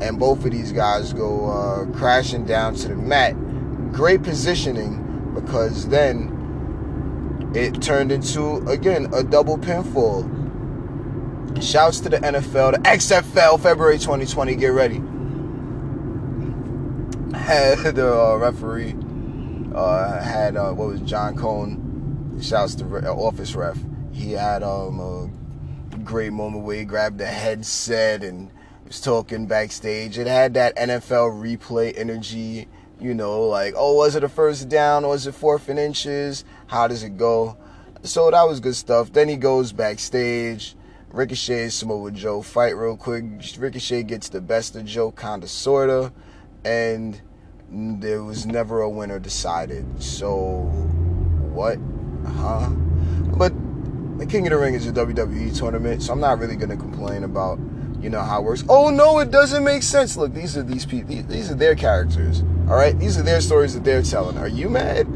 and 0.00 0.18
both 0.18 0.44
of 0.44 0.50
these 0.50 0.72
guys 0.72 1.12
go 1.12 1.50
uh, 1.50 1.84
crashing 1.96 2.44
down 2.44 2.74
to 2.76 2.88
the 2.88 2.96
mat. 2.96 3.34
Great 3.92 4.22
positioning 4.22 5.32
because 5.34 5.88
then 5.88 6.32
it 7.54 7.80
turned 7.80 8.12
into 8.12 8.56
again 8.68 9.12
a 9.14 9.22
double 9.22 9.58
pinfall. 9.58 10.32
Shouts 11.62 12.00
to 12.00 12.10
the 12.10 12.18
NFL, 12.18 12.72
the 12.72 12.78
XFL, 12.80 13.60
February 13.60 13.98
2020. 13.98 14.56
Get 14.56 14.68
ready. 14.68 14.98
the 17.46 18.12
uh, 18.12 18.36
referee 18.36 18.94
uh, 19.74 20.22
had 20.22 20.56
uh, 20.56 20.72
what 20.72 20.88
was 20.88 21.00
John 21.00 21.36
Cone. 21.36 22.38
Shouts 22.42 22.74
to 22.76 22.84
uh, 22.84 23.14
office 23.14 23.54
ref. 23.54 23.78
He 24.12 24.32
had 24.32 24.62
um, 24.62 25.00
great 26.06 26.32
moment 26.32 26.64
where 26.64 26.76
he 26.76 26.84
grabbed 26.84 27.18
the 27.18 27.26
headset 27.26 28.22
and 28.22 28.50
was 28.86 29.00
talking 29.00 29.46
backstage. 29.46 30.16
It 30.16 30.26
had 30.26 30.54
that 30.54 30.76
NFL 30.76 31.42
replay 31.42 31.92
energy. 31.98 32.68
You 32.98 33.12
know, 33.12 33.42
like 33.42 33.74
oh, 33.76 33.94
was 33.94 34.16
it 34.16 34.24
a 34.24 34.28
first 34.28 34.70
down 34.70 35.06
was 35.06 35.26
it 35.26 35.34
fourth 35.34 35.68
and 35.68 35.78
inches? 35.78 36.44
How 36.68 36.88
does 36.88 37.02
it 37.02 37.18
go? 37.18 37.58
So 38.04 38.30
that 38.30 38.42
was 38.44 38.60
good 38.60 38.76
stuff. 38.76 39.12
Then 39.12 39.28
he 39.28 39.36
goes 39.36 39.72
backstage. 39.72 40.74
Ricochet 41.10 41.64
and 41.64 41.72
Samoa 41.72 42.10
Joe 42.10 42.40
fight 42.40 42.76
real 42.76 42.96
quick. 42.96 43.24
Ricochet 43.58 44.04
gets 44.04 44.28
the 44.28 44.40
best 44.40 44.76
of 44.76 44.86
Joe, 44.86 45.10
kinda 45.12 45.46
sorta, 45.46 46.12
and 46.64 47.20
there 47.70 48.22
was 48.22 48.46
never 48.46 48.80
a 48.80 48.88
winner 48.88 49.18
decided. 49.18 50.02
So, 50.02 50.62
what? 51.52 51.78
Huh? 52.26 52.70
But 53.36 53.52
the 54.18 54.26
King 54.26 54.46
of 54.46 54.50
the 54.50 54.58
Ring 54.58 54.74
is 54.74 54.86
a 54.86 54.92
WWE 54.92 55.56
tournament, 55.56 56.02
so 56.02 56.12
I'm 56.12 56.20
not 56.20 56.38
really 56.38 56.56
gonna 56.56 56.76
complain 56.76 57.24
about, 57.24 57.58
you 58.00 58.08
know, 58.08 58.20
how 58.20 58.40
it 58.40 58.44
works. 58.44 58.64
Oh 58.68 58.90
no, 58.90 59.18
it 59.18 59.30
doesn't 59.30 59.62
make 59.62 59.82
sense. 59.82 60.16
Look, 60.16 60.32
these 60.32 60.56
are 60.56 60.62
these 60.62 60.86
people. 60.86 61.14
These 61.22 61.50
are 61.50 61.54
their 61.54 61.74
characters. 61.74 62.42
All 62.68 62.76
right, 62.76 62.98
these 62.98 63.18
are 63.18 63.22
their 63.22 63.40
stories 63.40 63.74
that 63.74 63.84
they're 63.84 64.02
telling. 64.02 64.38
Are 64.38 64.48
you 64.48 64.68
mad? 64.68 65.06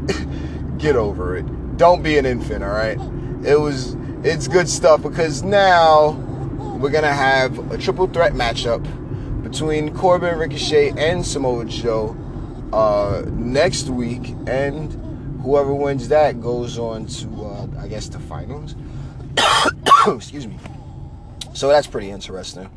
Get 0.77 0.95
over 0.95 1.35
it. 1.35 1.77
Don't 1.77 2.03
be 2.03 2.17
an 2.17 2.25
infant. 2.25 2.63
All 2.63 2.69
right. 2.69 2.99
It 3.43 3.59
was. 3.59 3.95
It's 4.23 4.47
good 4.47 4.69
stuff 4.69 5.01
because 5.01 5.41
now 5.41 6.11
we're 6.79 6.91
gonna 6.91 7.13
have 7.13 7.71
a 7.71 7.77
triple 7.77 8.07
threat 8.07 8.33
matchup 8.33 8.83
between 9.41 9.95
Corbin, 9.95 10.37
Ricochet, 10.37 10.93
and 10.95 11.25
Samoa 11.25 11.65
Joe 11.65 12.15
uh, 12.71 13.23
next 13.27 13.89
week, 13.89 14.35
and 14.47 14.93
whoever 15.41 15.73
wins 15.73 16.07
that 16.09 16.39
goes 16.39 16.77
on 16.77 17.05
to, 17.07 17.27
uh, 17.45 17.67
I 17.79 17.87
guess, 17.87 18.07
the 18.07 18.19
finals. 18.19 18.75
Excuse 20.07 20.47
me. 20.47 20.57
So 21.53 21.67
that's 21.67 21.87
pretty 21.87 22.09
interesting. 22.09 22.69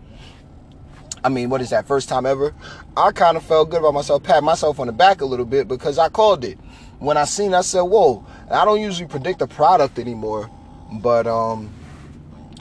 I 1.22 1.30
mean, 1.30 1.48
what 1.48 1.62
is 1.62 1.70
that? 1.70 1.86
First 1.86 2.08
time 2.10 2.26
ever? 2.26 2.54
I 2.96 3.10
kind 3.12 3.36
of 3.36 3.42
felt 3.42 3.70
good 3.70 3.80
about 3.80 3.94
myself, 3.94 4.22
pat 4.22 4.42
myself 4.44 4.78
on 4.78 4.88
the 4.88 4.92
back 4.92 5.22
a 5.22 5.24
little 5.24 5.46
bit 5.46 5.66
because 5.66 5.98
I 5.98 6.10
called 6.10 6.44
it. 6.44 6.58
When 6.98 7.16
I 7.16 7.24
seen, 7.24 7.54
I 7.54 7.62
said, 7.62 7.82
"Whoa!" 7.82 8.26
I 8.50 8.64
don't 8.64 8.80
usually 8.80 9.08
predict 9.08 9.40
a 9.40 9.46
product 9.46 9.98
anymore, 9.98 10.50
but 10.92 11.26
um, 11.26 11.70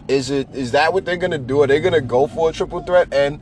is 0.07 0.29
it 0.29 0.47
is 0.53 0.71
that 0.71 0.93
what 0.93 1.03
they're 1.03 1.17
gonna 1.17 1.37
do? 1.37 1.61
Are 1.61 1.67
they 1.67 1.81
gonna 1.81 2.01
go 2.01 2.27
for 2.27 2.49
a 2.49 2.53
triple 2.53 2.81
threat? 2.81 3.13
And 3.13 3.41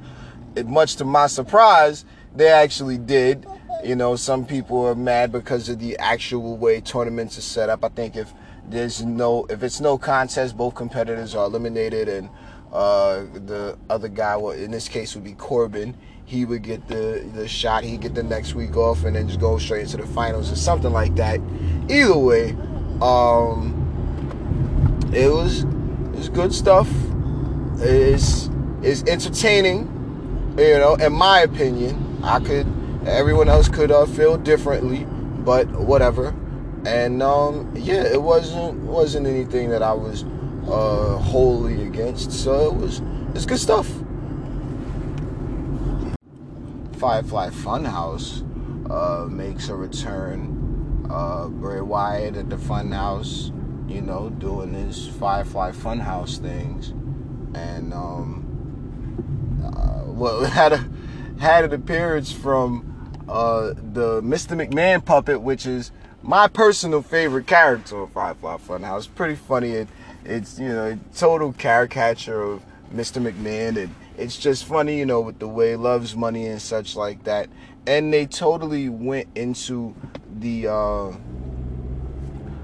it, 0.55 0.67
much 0.67 0.95
to 0.97 1.05
my 1.05 1.27
surprise, 1.27 2.03
they 2.35 2.47
actually 2.47 2.97
did. 2.97 3.45
You 3.83 3.95
know, 3.95 4.15
some 4.15 4.45
people 4.45 4.85
are 4.85 4.95
mad 4.95 5.31
because 5.31 5.69
of 5.69 5.79
the 5.79 5.97
actual 5.97 6.57
way 6.57 6.81
tournaments 6.81 7.37
are 7.37 7.41
set 7.41 7.69
up. 7.69 7.83
I 7.83 7.89
think 7.89 8.15
if 8.15 8.31
there's 8.67 9.03
no, 9.03 9.45
if 9.49 9.63
it's 9.63 9.81
no 9.81 9.97
contest, 9.97 10.57
both 10.57 10.75
competitors 10.75 11.35
are 11.35 11.45
eliminated, 11.45 12.07
and 12.07 12.29
uh, 12.71 13.23
the 13.33 13.77
other 13.89 14.07
guy, 14.07 14.37
well, 14.37 14.51
in 14.51 14.71
this 14.71 14.87
case, 14.87 15.15
would 15.15 15.23
be 15.23 15.33
Corbin. 15.33 15.95
He 16.25 16.45
would 16.45 16.61
get 16.61 16.87
the 16.87 17.29
the 17.33 17.47
shot. 17.47 17.83
He'd 17.83 18.01
get 18.01 18.15
the 18.15 18.23
next 18.23 18.55
week 18.55 18.77
off, 18.77 19.03
and 19.03 19.15
then 19.15 19.27
just 19.27 19.39
go 19.39 19.57
straight 19.57 19.81
into 19.81 19.97
the 19.97 20.07
finals 20.07 20.51
or 20.51 20.55
something 20.55 20.93
like 20.93 21.15
that. 21.15 21.41
Either 21.89 22.17
way, 22.17 22.51
um, 23.01 23.77
it 25.13 25.29
was 25.29 25.63
it 25.63 26.15
was 26.15 26.29
good 26.29 26.53
stuff. 26.53 26.89
It's 27.79 28.49
it's 28.81 29.03
entertaining, 29.03 29.79
you 30.57 30.77
know. 30.77 30.95
In 30.95 31.11
my 31.11 31.41
opinion, 31.41 32.19
I 32.23 32.39
could 32.39 32.65
Everyone 33.05 33.49
else 33.49 33.67
could 33.67 33.91
uh, 33.91 34.05
feel 34.05 34.37
differently, 34.37 35.07
but 35.43 35.67
whatever. 35.71 36.35
And 36.85 37.21
um, 37.21 37.71
yeah, 37.75 38.03
it 38.03 38.21
wasn't 38.21 38.79
wasn't 38.79 39.27
anything 39.27 39.69
that 39.69 39.83
I 39.83 39.93
was 39.93 40.23
uh, 40.67 41.17
wholly 41.17 41.83
against. 41.85 42.31
So 42.31 42.67
it 42.67 42.75
was 42.75 43.01
it's 43.35 43.45
good 43.45 43.59
stuff. 43.59 43.87
Firefly 46.97 47.49
Funhouse 47.49 48.43
uh, 48.91 49.25
makes 49.27 49.69
a 49.69 49.75
return. 49.75 51.07
Uh, 51.09 51.47
Bray 51.47 51.81
Wyatt 51.81 52.37
at 52.37 52.49
the 52.49 52.55
Funhouse, 52.55 53.47
you 53.89 54.01
know, 54.01 54.29
doing 54.29 54.73
his 54.73 55.07
Firefly 55.07 55.71
Funhouse 55.71 56.37
things, 56.37 56.89
and 57.53 57.93
um, 57.93 59.63
uh, 59.65 60.03
well, 60.11 60.45
had 60.45 60.73
a 60.73 60.89
had 61.39 61.65
an 61.65 61.73
appearance 61.73 62.31
from 62.31 63.23
uh, 63.27 63.73
the 63.75 64.21
Mr. 64.21 64.55
McMahon 64.55 65.03
puppet, 65.03 65.41
which 65.41 65.65
is 65.65 65.91
my 66.23 66.47
personal 66.47 67.01
favorite 67.01 67.47
character 67.47 68.01
of 68.01 68.11
Firefly 68.11 68.57
Funhouse. 68.57 69.07
Pretty 69.13 69.35
funny. 69.35 69.71
It, 69.71 69.87
it's 70.23 70.59
you 70.59 70.69
know 70.69 70.91
a 70.91 71.15
total 71.15 71.53
caricature 71.53 72.41
of 72.41 72.63
Mr. 72.93 73.21
McMahon, 73.21 73.77
and 73.83 73.95
it's 74.17 74.37
just 74.37 74.65
funny, 74.65 74.99
you 74.99 75.05
know, 75.05 75.21
with 75.21 75.39
the 75.39 75.47
way 75.47 75.75
loves 75.75 76.15
money 76.15 76.45
and 76.45 76.61
such 76.61 76.95
like 76.95 77.23
that. 77.23 77.49
And 77.87 78.13
they 78.13 78.27
totally 78.27 78.89
went 78.89 79.27
into 79.35 79.95
the 80.39 80.67
uh, 80.67 81.05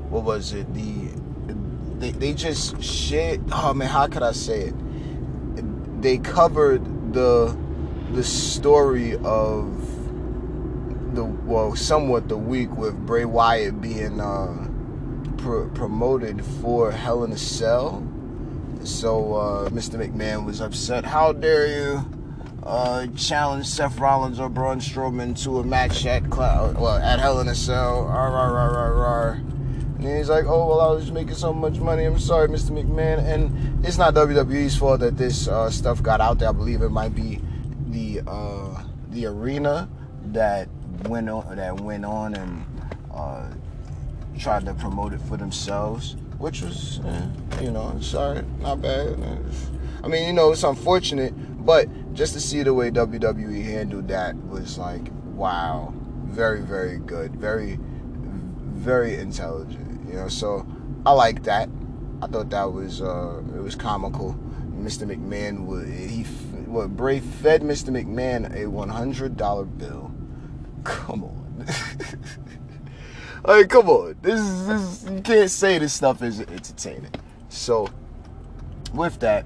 what 0.09 0.23
was 0.23 0.53
it? 0.53 0.71
The 0.73 1.09
they 1.99 2.11
they 2.11 2.33
just 2.33 2.81
shit. 2.83 3.41
Oh 3.51 3.73
man, 3.73 3.87
how 3.87 4.07
could 4.07 4.23
I 4.23 4.33
say 4.33 4.65
it? 4.65 6.01
They 6.01 6.19
covered 6.19 7.13
the 7.13 7.57
the 8.11 8.23
story 8.23 9.15
of 9.23 9.96
the 11.17 11.25
well, 11.25 11.75
somewhat 11.75 12.29
the 12.29 12.37
week 12.37 12.71
with 12.77 12.95
Bray 13.07 13.25
Wyatt 13.25 13.81
being 13.81 14.21
uh, 14.21 14.67
pr- 15.37 15.65
promoted 15.73 16.45
for 16.45 16.91
Hell 16.91 17.23
in 17.23 17.31
a 17.31 17.37
Cell. 17.37 18.07
So 18.83 19.33
uh, 19.33 19.69
Mr. 19.69 19.95
McMahon 19.95 20.45
was 20.45 20.61
upset. 20.61 21.05
How 21.05 21.33
dare 21.33 21.65
you 21.65 22.05
uh, 22.61 23.07
challenge 23.15 23.65
Seth 23.65 23.97
Rollins 23.97 24.39
or 24.39 24.47
Braun 24.47 24.79
Strowman 24.79 25.41
to 25.43 25.57
a 25.57 25.63
match 25.63 26.05
at 26.05 26.29
Cloud, 26.29 26.77
well, 26.77 26.97
at 26.97 27.19
Hell 27.19 27.39
in 27.39 27.47
a 27.47 27.55
Cell? 27.55 28.05
Arr, 28.05 28.31
arr, 28.31 28.55
arr, 28.55 29.05
arr, 29.05 29.31
And 29.97 30.05
he's 30.05 30.29
like, 30.29 30.45
"Oh 30.45 30.67
well, 30.67 30.81
I 30.81 30.91
was 30.91 31.11
making 31.11 31.33
so 31.33 31.51
much 31.51 31.79
money. 31.79 32.05
I'm 32.05 32.19
sorry, 32.19 32.47
Mr. 32.47 32.69
McMahon." 32.69 33.25
And 33.25 33.83
it's 33.83 33.97
not 33.97 34.13
WWE's 34.13 34.77
fault 34.77 34.99
that 34.99 35.17
this 35.17 35.47
uh, 35.47 35.71
stuff 35.71 36.03
got 36.03 36.21
out 36.21 36.37
there. 36.37 36.49
I 36.49 36.51
believe 36.51 36.83
it 36.83 36.89
might 36.89 37.15
be 37.15 37.41
the 37.89 38.21
uh, 38.27 38.83
the 39.09 39.25
arena 39.25 39.89
that 40.33 40.69
went 41.03 41.29
on 41.29 41.55
that 41.55 41.79
went 41.81 42.05
on 42.05 42.33
and 42.35 42.65
uh, 43.13 43.47
tried 44.37 44.65
to 44.65 44.73
promote 44.73 45.13
it 45.13 45.21
for 45.21 45.37
themselves, 45.37 46.15
which 46.37 46.61
was, 46.61 46.99
eh, 47.05 47.27
you 47.61 47.71
know, 47.71 47.99
sorry, 48.01 48.43
not 48.59 48.81
bad. 48.81 49.17
I 50.03 50.07
mean, 50.07 50.27
you 50.27 50.33
know, 50.33 50.51
it's 50.51 50.63
unfortunate, 50.63 51.33
but 51.65 51.87
just 52.13 52.33
to 52.33 52.39
see 52.39 52.63
the 52.63 52.73
way 52.73 52.91
WWE 52.91 53.63
handled 53.63 54.07
that 54.09 54.35
was 54.47 54.77
like, 54.77 55.09
wow, 55.33 55.93
very, 56.25 56.61
very 56.61 56.97
good, 56.97 57.35
very, 57.35 57.79
very 57.81 59.15
intelligent. 59.15 60.07
You 60.07 60.13
know, 60.15 60.27
so 60.27 60.65
I 61.05 61.11
like 61.11 61.43
that. 61.43 61.69
I 62.21 62.27
thought 62.27 62.49
that 62.49 62.71
was 62.71 63.01
uh, 63.01 63.41
it 63.55 63.61
was 63.61 63.75
comical. 63.75 64.37
Mr. 64.79 65.03
McMahon 65.03 65.65
would 65.65 65.87
he 65.87 66.23
what 66.65 66.95
Bray 66.95 67.19
fed 67.19 67.61
Mr. 67.61 67.89
McMahon 67.89 68.55
a 68.55 68.67
one 68.67 68.89
hundred 68.89 69.37
dollar 69.37 69.65
bill 69.65 70.06
come 70.87 71.23
on. 71.25 71.65
like, 73.43 73.69
come 73.69 73.89
on. 73.89 74.15
This 74.21 74.39
is, 74.39 74.67
this 74.67 75.11
you 75.11 75.21
can't 75.21 75.51
say 75.51 75.77
this 75.77 75.93
stuff 75.93 76.23
isn't 76.23 76.49
entertaining. 76.49 77.11
So, 77.49 77.89
with 78.93 79.19
that, 79.19 79.45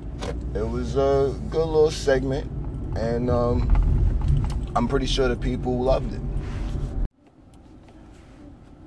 it 0.53 0.67
was 0.67 0.95
a 0.95 1.35
good 1.49 1.65
little 1.65 1.91
segment, 1.91 2.49
and 2.95 3.29
um, 3.29 4.71
I'm 4.75 4.87
pretty 4.87 5.07
sure 5.07 5.27
the 5.27 5.35
people 5.35 5.79
loved 5.79 6.13
it. 6.13 6.21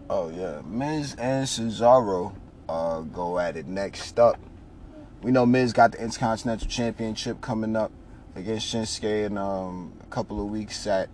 Oh 0.09 0.31
yeah, 0.31 0.61
Miz 0.65 1.17
and 1.17 1.47
Cesaro 1.47 2.35
uh, 2.69 3.01
go 3.01 3.39
at 3.39 3.57
it 3.57 3.67
next 3.67 4.19
up. 4.21 4.39
We 5.23 5.33
know 5.33 5.45
Miz 5.45 5.73
got 5.73 5.93
the 5.93 6.03
Intercontinental 6.03 6.69
Championship 6.69 7.41
coming 7.41 7.75
up 7.75 7.91
against 8.37 8.73
Shinsuke 8.73 9.27
in 9.27 9.39
um, 9.39 9.95
a 10.03 10.07
couple 10.07 10.41
of 10.41 10.51
weeks 10.51 10.87
at 10.87 11.09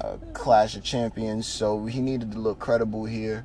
uh, 0.00 0.16
Clash 0.32 0.76
of 0.76 0.82
Champions, 0.82 1.46
so 1.46 1.86
he 1.86 2.00
needed 2.00 2.32
to 2.32 2.38
look 2.38 2.58
credible 2.58 3.04
here. 3.04 3.44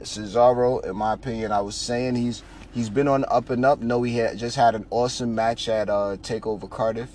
Cesaro, 0.00 0.84
in 0.84 0.96
my 0.96 1.14
opinion, 1.14 1.50
I 1.50 1.60
was 1.60 1.74
saying 1.74 2.14
he's 2.14 2.42
he's 2.72 2.88
been 2.88 3.08
on 3.08 3.24
up 3.28 3.50
and 3.50 3.64
up. 3.64 3.80
No, 3.80 4.02
he 4.02 4.16
had 4.16 4.38
just 4.38 4.56
had 4.56 4.74
an 4.74 4.86
awesome 4.90 5.34
match 5.34 5.68
at 5.68 5.88
uh, 5.88 6.16
Takeover 6.22 6.70
Cardiff 6.70 7.10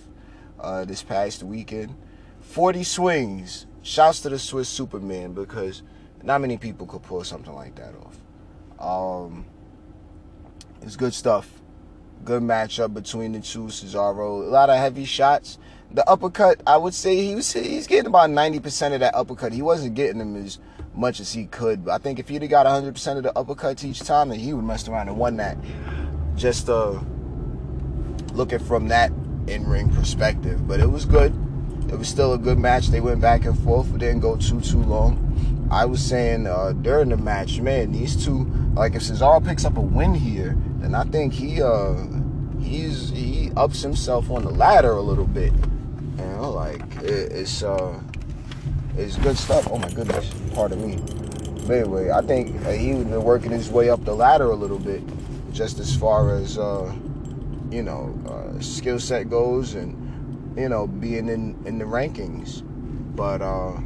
uh, 0.59 0.83
this 0.85 1.01
past 1.01 1.43
weekend. 1.43 1.95
Forty 2.41 2.83
swings. 2.83 3.65
Shouts 3.81 4.21
to 4.21 4.29
the 4.29 4.39
Swiss 4.39 4.69
Superman 4.69 5.33
because 5.33 5.83
not 6.21 6.39
many 6.39 6.57
people 6.57 6.87
could 6.87 7.03
pull 7.03 7.23
something 7.23 7.53
like 7.53 7.75
that 7.75 7.93
off. 7.95 9.25
Um, 9.25 9.45
it's 10.81 10.95
good 10.95 11.13
stuff. 11.13 11.61
Good 12.23 12.41
matchup 12.41 12.93
between 12.93 13.33
the 13.33 13.41
two. 13.41 13.65
Cesaro, 13.65 14.45
a 14.45 14.49
lot 14.49 14.69
of 14.69 14.77
heavy 14.77 15.03
shots 15.03 15.57
the 15.93 16.07
uppercut, 16.09 16.61
I 16.65 16.77
would 16.77 16.93
say 16.93 17.15
he 17.15 17.35
was 17.35 17.53
he's 17.53 17.87
getting 17.87 18.07
about 18.07 18.29
90% 18.29 18.93
of 18.93 18.99
that 19.01 19.13
uppercut. 19.15 19.53
He 19.53 19.61
wasn't 19.61 19.93
getting 19.93 20.17
them 20.17 20.35
as 20.35 20.59
much 20.95 21.19
as 21.19 21.31
he 21.31 21.45
could. 21.45 21.85
But 21.85 21.91
I 21.91 21.97
think 21.99 22.19
if 22.19 22.27
he'd 22.29 22.41
have 22.41 22.51
got 22.51 22.65
100% 22.65 23.17
of 23.17 23.23
the 23.23 23.31
uppercuts 23.33 23.83
each 23.83 23.99
time, 24.01 24.29
then 24.29 24.39
he 24.39 24.53
would 24.53 24.65
mess 24.65 24.87
around 24.87 25.07
and 25.07 25.17
won 25.17 25.37
that. 25.37 25.57
Just 26.35 26.67
uh, 26.67 26.99
looking 28.33 28.59
from 28.59 28.87
that 28.87 29.11
in-ring 29.47 29.93
perspective. 29.93 30.67
But 30.67 30.79
it 30.79 30.89
was 30.89 31.05
good. 31.05 31.33
It 31.89 31.99
was 31.99 32.07
still 32.07 32.33
a 32.33 32.39
good 32.39 32.57
match. 32.57 32.87
They 32.87 33.01
went 33.01 33.21
back 33.21 33.45
and 33.45 33.57
forth. 33.59 33.93
It 33.93 33.99
didn't 33.99 34.21
go 34.21 34.35
too, 34.35 34.61
too 34.61 34.81
long. 34.81 35.19
I 35.69 35.85
was 35.85 36.03
saying 36.03 36.47
uh, 36.47 36.73
during 36.73 37.09
the 37.09 37.17
match, 37.17 37.59
man, 37.59 37.91
these 37.91 38.23
two, 38.23 38.45
like 38.73 38.95
if 38.95 39.03
Cesaro 39.03 39.45
picks 39.45 39.63
up 39.63 39.77
a 39.77 39.81
win 39.81 40.13
here, 40.13 40.57
then 40.79 40.95
I 40.95 41.03
think 41.03 41.33
he 41.33 41.61
uh, 41.61 41.95
he's 42.59 43.09
he 43.09 43.51
ups 43.55 43.81
himself 43.81 44.29
on 44.29 44.43
the 44.43 44.51
ladder 44.51 44.91
a 44.91 45.01
little 45.01 45.25
bit. 45.25 45.53
Know, 46.43 46.51
like 46.51 46.81
it, 46.97 47.31
it's 47.31 47.63
uh, 47.63 47.97
it's 48.97 49.15
good 49.15 49.37
stuff. 49.37 49.65
Oh 49.71 49.77
my 49.77 49.89
goodness, 49.89 50.29
pardon 50.53 50.85
me. 50.85 50.97
But 51.65 51.73
anyway, 51.73 52.11
I 52.11 52.21
think 52.21 52.53
uh, 52.65 52.71
he 52.71 52.93
would 52.93 53.09
been 53.09 53.23
working 53.23 53.49
his 53.51 53.69
way 53.69 53.89
up 53.89 54.03
the 54.03 54.13
ladder 54.13 54.51
a 54.51 54.55
little 54.55 54.77
bit, 54.77 55.01
just 55.53 55.79
as 55.79 55.95
far 55.95 56.35
as 56.35 56.57
uh, 56.57 56.93
you 57.71 57.81
know, 57.81 58.13
uh, 58.27 58.59
skill 58.59 58.99
set 58.99 59.29
goes, 59.29 59.75
and 59.75 60.57
you 60.57 60.67
know, 60.67 60.85
being 60.85 61.29
in 61.29 61.57
in 61.65 61.79
the 61.79 61.85
rankings. 61.85 62.61
But 63.15 63.41
uh, 63.41 63.79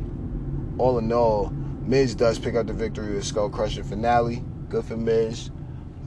all 0.79 0.97
in 0.97 1.13
all, 1.13 1.51
Miz 1.85 2.15
does 2.15 2.39
pick 2.39 2.55
up 2.55 2.65
the 2.65 2.73
victory 2.73 3.13
with 3.13 3.23
Skull 3.23 3.51
Crusher 3.51 3.83
finale. 3.83 4.43
Good 4.67 4.85
for 4.85 4.97
Miz. 4.97 5.51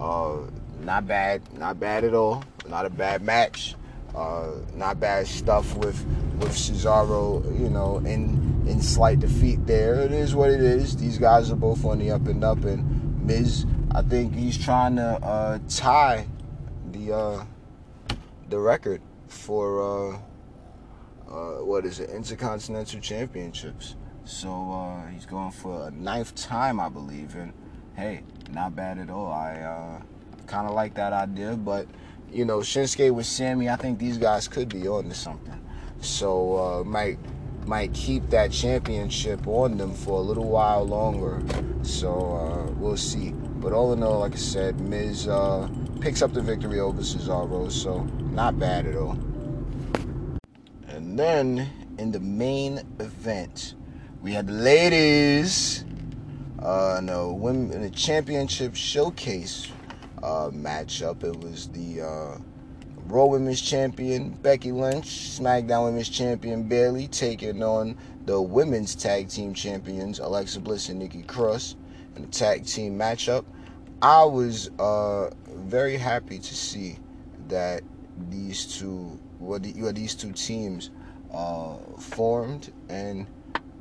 Uh, 0.00 0.38
not 0.80 1.06
bad, 1.06 1.42
not 1.56 1.78
bad 1.78 2.02
at 2.02 2.12
all. 2.12 2.42
Not 2.68 2.86
a 2.86 2.90
bad 2.90 3.22
match. 3.22 3.76
Uh, 4.16 4.48
not 4.74 4.98
bad 4.98 5.28
stuff 5.28 5.76
with 5.76 6.04
with 6.40 6.52
Cesaro, 6.52 7.44
you 7.60 7.68
know, 7.68 7.98
in 7.98 8.64
in 8.66 8.80
slight 8.80 9.20
defeat 9.20 9.66
there. 9.66 9.94
It 10.00 10.12
is 10.12 10.34
what 10.34 10.50
it 10.50 10.60
is. 10.60 10.96
These 10.96 11.18
guys 11.18 11.50
are 11.50 11.56
both 11.56 11.84
on 11.84 11.98
the 11.98 12.10
up 12.10 12.26
and 12.26 12.42
up, 12.42 12.64
and 12.64 13.24
Miz, 13.26 13.66
I 13.92 14.02
think 14.02 14.34
he's 14.34 14.58
trying 14.58 14.96
to 14.96 15.18
uh, 15.22 15.58
tie 15.68 16.26
the 16.92 17.12
uh, 17.12 17.44
the 18.48 18.58
record 18.58 19.02
for 19.28 19.80
uh, 19.82 20.18
uh, 21.30 21.64
what 21.64 21.84
is 21.84 22.00
it, 22.00 22.10
Intercontinental 22.10 23.00
Championships. 23.00 23.96
So 24.24 24.72
uh, 24.72 25.06
he's 25.08 25.26
going 25.26 25.50
for 25.50 25.88
a 25.88 25.90
ninth 25.90 26.34
time, 26.34 26.80
I 26.80 26.88
believe, 26.88 27.34
and 27.36 27.52
hey, 27.96 28.22
not 28.50 28.74
bad 28.74 28.98
at 28.98 29.10
all. 29.10 29.32
I 29.32 30.00
kind 30.46 30.66
of 30.66 30.74
like 30.74 30.94
that 30.94 31.12
idea, 31.12 31.54
but 31.54 31.86
you 32.32 32.44
know, 32.44 32.58
Shinsuke 32.58 33.12
with 33.12 33.26
Sami, 33.26 33.68
I 33.68 33.76
think 33.76 33.98
these 33.98 34.18
guys 34.18 34.48
could 34.48 34.68
be 34.68 34.86
on 34.88 35.08
to 35.08 35.14
something. 35.14 35.60
So 36.00 36.56
uh, 36.56 36.84
might 36.84 37.18
might 37.66 37.92
keep 37.92 38.28
that 38.30 38.50
championship 38.50 39.46
on 39.46 39.76
them 39.76 39.94
for 39.94 40.18
a 40.18 40.22
little 40.22 40.48
while 40.48 40.84
longer. 40.84 41.42
So 41.82 42.12
uh, 42.12 42.70
we'll 42.72 42.96
see. 42.96 43.30
But 43.32 43.72
all 43.72 43.92
in 43.92 44.02
all, 44.02 44.20
like 44.20 44.32
I 44.32 44.36
said, 44.36 44.80
Miz 44.80 45.28
uh, 45.28 45.68
picks 46.00 46.22
up 46.22 46.32
the 46.32 46.40
victory 46.40 46.80
over 46.80 47.02
Cesaro, 47.02 47.70
so 47.70 48.04
not 48.32 48.58
bad 48.58 48.86
at 48.86 48.96
all. 48.96 49.18
And 50.88 51.18
then 51.18 51.68
in 51.98 52.10
the 52.10 52.20
main 52.20 52.78
event, 52.98 53.74
we 54.22 54.32
had 54.32 54.46
the 54.46 54.54
ladies. 54.54 55.84
Uh, 56.58 57.00
no, 57.02 57.32
women 57.32 57.72
in 57.72 57.82
the 57.82 57.90
championship 57.90 58.74
showcase 58.74 59.68
uh, 60.22 60.50
matchup. 60.52 61.24
It 61.24 61.38
was 61.40 61.68
the 61.68 62.02
uh, 62.02 62.38
Raw 63.06 63.26
Women's 63.26 63.60
Champion 63.60 64.30
Becky 64.30 64.72
Lynch, 64.72 65.06
SmackDown 65.06 65.86
Women's 65.86 66.08
Champion 66.08 66.64
Bayley 66.64 67.08
taking 67.08 67.62
on 67.62 67.96
the 68.26 68.40
Women's 68.40 68.94
Tag 68.94 69.28
Team 69.28 69.54
Champions 69.54 70.18
Alexa 70.18 70.60
Bliss 70.60 70.88
and 70.88 70.98
Nikki 70.98 71.22
Cross 71.22 71.76
in 72.16 72.24
a 72.24 72.26
tag 72.28 72.64
team 72.66 72.98
matchup. 72.98 73.44
I 74.02 74.24
was 74.24 74.70
uh, 74.78 75.30
very 75.48 75.96
happy 75.96 76.38
to 76.38 76.54
see 76.54 76.98
that 77.48 77.82
these 78.28 78.78
two, 78.78 79.18
well, 79.38 79.58
the, 79.58 79.74
well, 79.76 79.92
these 79.92 80.14
two 80.14 80.32
teams 80.32 80.90
uh, 81.32 81.76
formed 81.98 82.72
and 82.88 83.26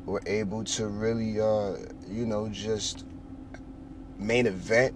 were 0.05 0.21
able 0.25 0.63
to 0.63 0.87
really, 0.87 1.39
uh, 1.39 1.75
you 2.07 2.25
know, 2.25 2.49
just 2.49 3.05
main 4.17 4.47
event 4.47 4.95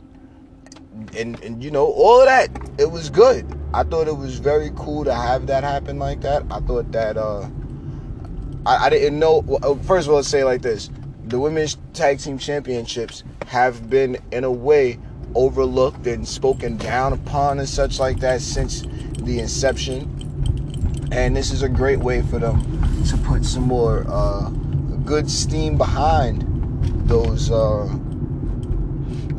and 1.16 1.40
and 1.44 1.64
you 1.64 1.72
know 1.72 1.86
all 1.86 2.20
of 2.20 2.26
that 2.26 2.50
it 2.78 2.90
was 2.90 3.10
good 3.10 3.46
i 3.74 3.84
thought 3.84 4.08
it 4.08 4.16
was 4.16 4.40
very 4.40 4.72
cool 4.76 5.04
to 5.04 5.14
have 5.14 5.48
that 5.48 5.64
happen 5.64 5.98
like 5.98 6.22
that 6.22 6.44
i 6.52 6.60
thought 6.60 6.92
that 6.92 7.18
uh 7.18 7.48
I, 8.66 8.86
I 8.86 8.90
didn't 8.90 9.20
know. 9.20 9.40
Well, 9.46 9.60
uh, 9.64 9.76
first 9.84 10.08
of 10.08 10.12
all, 10.12 10.18
let's 10.18 10.28
say 10.28 10.44
like 10.44 10.62
this: 10.62 10.90
the 11.26 11.40
women's 11.40 11.78
tag 11.94 12.20
team 12.20 12.38
championships 12.38 13.24
have 13.48 13.90
been, 13.90 14.18
in 14.32 14.44
a 14.44 14.52
way, 14.52 15.00
overlooked 15.36 16.08
and 16.08 16.28
spoken 16.28 16.78
down 16.78 17.14
upon 17.14 17.60
and 17.60 17.68
such 17.68 18.00
like 18.00 18.20
that 18.20 18.42
since 18.42 18.84
the 19.20 19.40
inception. 19.40 20.20
And 21.12 21.36
this 21.36 21.52
is 21.52 21.62
a 21.62 21.70
great 21.70 22.00
way 22.00 22.22
for 22.24 22.40
them 22.40 22.62
to 23.10 23.18
put 23.18 23.46
some 23.46 23.64
more 23.64 24.06
uh, 24.08 24.50
good 25.06 25.30
steam 25.30 25.78
behind 25.78 27.08
those 27.08 27.52
uh, 27.52 27.86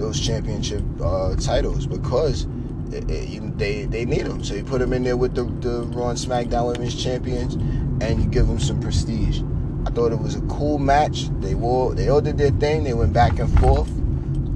those 0.05 0.21
championship 0.21 0.83
uh, 1.03 1.35
titles 1.37 1.87
because 1.87 2.47
it, 2.93 3.11
it, 3.11 3.59
they 3.59 3.85
they 3.85 4.05
need 4.05 4.27
them. 4.27 4.45
So 4.45 4.55
you 4.55 4.63
put 4.63 4.81
them 4.81 4.93
in 4.93 5.03
there 5.03 5.17
with 5.17 5.35
the, 5.35 5.45
the 5.45 5.83
Raw 5.85 6.11
and 6.11 6.19
SmackDown 6.19 6.73
Women's 6.73 7.03
Champions, 7.03 7.55
and 8.03 8.23
you 8.23 8.29
give 8.29 8.47
them 8.47 8.61
some 8.61 8.81
prestige. 8.81 9.41
I 9.87 9.91
thought 9.91 10.13
it 10.13 10.19
was 10.19 10.37
a 10.37 10.43
cool 10.43 10.79
match. 10.79 11.29
They 11.41 11.55
wore 11.55 11.95
they 11.95 12.09
all 12.09 12.21
did 12.21 12.39
their 12.39 12.51
thing. 12.51 12.85
They 12.85 12.95
went 12.95 13.13
back 13.13 13.39
and 13.39 13.59
forth. 13.61 13.89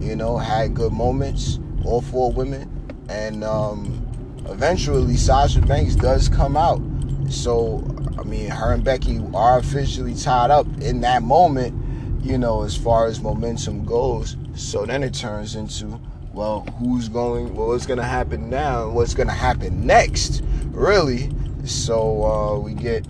You 0.01 0.15
know, 0.17 0.37
had 0.37 0.75
good 0.75 0.93
moments. 0.93 1.59
All 1.85 2.03
four 2.03 2.33
women, 2.33 2.69
and 3.09 3.43
um, 3.43 4.07
eventually 4.47 5.17
Sasha 5.17 5.63
Banks 5.63 5.95
does 5.95 6.29
come 6.29 6.57
out. 6.57 6.83
So 7.31 7.85
I 8.19 8.25
mean, 8.25 8.51
her 8.51 8.73
and 8.75 8.85
Becky 8.85 9.23
are 9.33 9.59
officially 9.59 10.15
tied 10.15 10.51
up 10.51 10.67
in 10.81 11.01
that 11.01 11.23
moment. 11.23 11.75
You 12.23 12.37
know, 12.37 12.65
as 12.65 12.77
far 12.77 13.07
as 13.07 13.21
momentum 13.23 13.85
goes. 13.87 14.37
So 14.59 14.85
then 14.85 15.03
it 15.03 15.15
turns 15.15 15.55
into 15.55 16.01
well, 16.33 16.61
who's 16.79 17.09
going, 17.09 17.55
well, 17.55 17.69
what's 17.69 17.87
going 17.87 17.99
to 17.99 18.05
happen 18.05 18.51
now, 18.51 18.89
what's 18.91 19.15
going 19.15 19.29
to 19.29 19.35
happen 19.35 19.87
next, 19.87 20.43
really. 20.67 21.31
So 21.65 22.25
uh, 22.25 22.59
we 22.59 22.75
get 22.75 23.07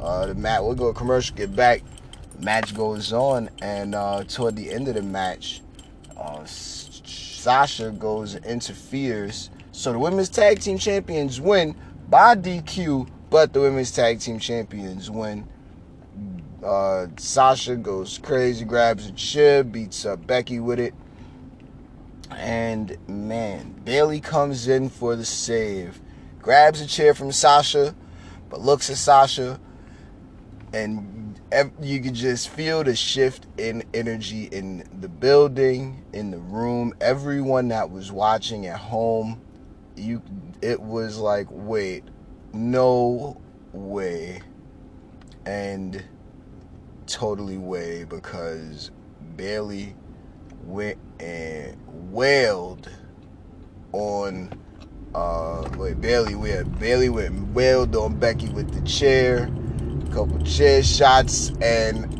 uh, 0.00 0.26
the 0.26 0.34
match, 0.34 0.62
we'll 0.62 0.74
go 0.74 0.92
commercial, 0.92 1.34
get 1.36 1.56
back, 1.56 1.82
match 2.38 2.74
goes 2.74 3.12
on, 3.12 3.50
and 3.62 3.94
uh, 3.94 4.24
toward 4.24 4.56
the 4.56 4.72
end 4.72 4.88
of 4.88 4.94
the 4.94 5.02
match, 5.02 5.62
uh, 6.16 6.44
Sasha 6.44 7.90
goes 7.90 8.34
and 8.34 8.44
interferes. 8.44 9.50
So 9.72 9.92
the 9.92 9.98
women's 9.98 10.28
tag 10.28 10.60
team 10.60 10.78
champions 10.78 11.40
win 11.40 11.74
by 12.08 12.36
DQ, 12.36 13.08
but 13.30 13.52
the 13.52 13.60
women's 13.60 13.90
tag 13.90 14.20
team 14.20 14.38
champions 14.38 15.10
win. 15.10 15.48
Uh, 16.64 17.08
Sasha 17.18 17.76
goes 17.76 18.18
crazy, 18.18 18.64
grabs 18.64 19.06
a 19.06 19.12
chair, 19.12 19.62
beats 19.62 20.06
up 20.06 20.26
Becky 20.26 20.60
with 20.60 20.80
it. 20.80 20.94
And 22.30 22.96
man, 23.06 23.80
Bayley 23.84 24.20
comes 24.20 24.66
in 24.66 24.88
for 24.88 25.14
the 25.14 25.26
save, 25.26 26.00
grabs 26.40 26.80
a 26.80 26.86
chair 26.86 27.14
from 27.14 27.32
Sasha, 27.32 27.94
but 28.48 28.60
looks 28.60 28.88
at 28.88 28.96
Sasha, 28.96 29.60
and 30.72 31.38
you 31.80 32.00
could 32.00 32.14
just 32.14 32.48
feel 32.48 32.82
the 32.82 32.96
shift 32.96 33.46
in 33.58 33.84
energy 33.92 34.44
in 34.44 34.88
the 35.00 35.08
building, 35.08 36.02
in 36.12 36.30
the 36.30 36.38
room. 36.38 36.94
Everyone 37.00 37.68
that 37.68 37.90
was 37.90 38.10
watching 38.10 38.66
at 38.66 38.78
home, 38.78 39.40
you, 39.96 40.22
it 40.62 40.80
was 40.80 41.18
like, 41.18 41.46
wait, 41.50 42.04
no 42.52 43.40
way, 43.72 44.40
and 45.44 46.02
totally 47.06 47.58
way 47.58 48.04
because 48.04 48.90
Bayley 49.36 49.94
went 50.64 50.98
and 51.20 51.76
wailed 52.12 52.88
on 53.92 54.52
uh 55.14 55.68
wait 55.76 56.00
Bayley 56.00 56.34
went 56.34 56.78
Bayley 56.78 57.08
went 57.08 57.48
wailed 57.52 57.94
on 57.96 58.18
Becky 58.18 58.48
with 58.48 58.72
the 58.72 58.80
chair, 58.88 59.44
a 59.44 60.14
couple 60.14 60.40
chair 60.44 60.82
shots, 60.82 61.52
and 61.60 62.10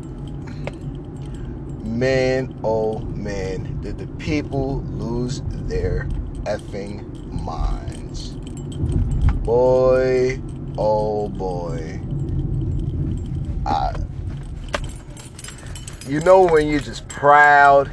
man 1.83 2.57
oh 2.63 2.99
man 2.99 3.81
did 3.81 3.97
the 3.97 4.07
people 4.17 4.81
lose 4.83 5.41
their 5.45 6.07
effing 6.43 7.31
minds. 7.31 8.31
Boy 9.43 10.39
oh 10.77 11.29
boy. 11.29 12.01
I 13.65 13.93
you 16.07 16.19
know 16.21 16.43
when 16.45 16.67
you're 16.67 16.79
just 16.79 17.07
proud 17.07 17.91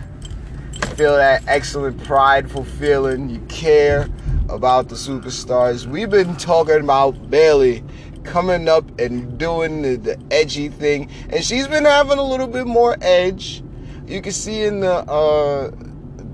feel 0.94 1.16
that 1.16 1.42
excellent, 1.46 2.03
prideful 2.05 2.64
feeling. 2.64 3.29
You 3.29 3.40
care 3.48 4.09
about 4.48 4.88
the 4.88 4.94
superstars. 4.94 5.87
We've 5.87 6.11
been 6.11 6.37
talking 6.37 6.81
about 6.81 7.31
Bayley 7.31 7.83
coming 8.25 8.68
up 8.68 9.01
and 9.01 9.38
doing 9.38 9.83
the, 9.83 9.96
the, 9.96 10.22
edgy 10.31 10.68
thing, 10.68 11.11
and 11.31 11.42
she's 11.42 11.66
been 11.66 11.85
having 11.85 12.18
a 12.18 12.22
little 12.22 12.46
bit 12.46 12.66
more 12.66 12.96
edge. 13.01 13.62
You 14.07 14.20
can 14.20 14.33
see 14.33 14.64
in 14.64 14.81
the 14.81 14.92
uh, 15.11 15.70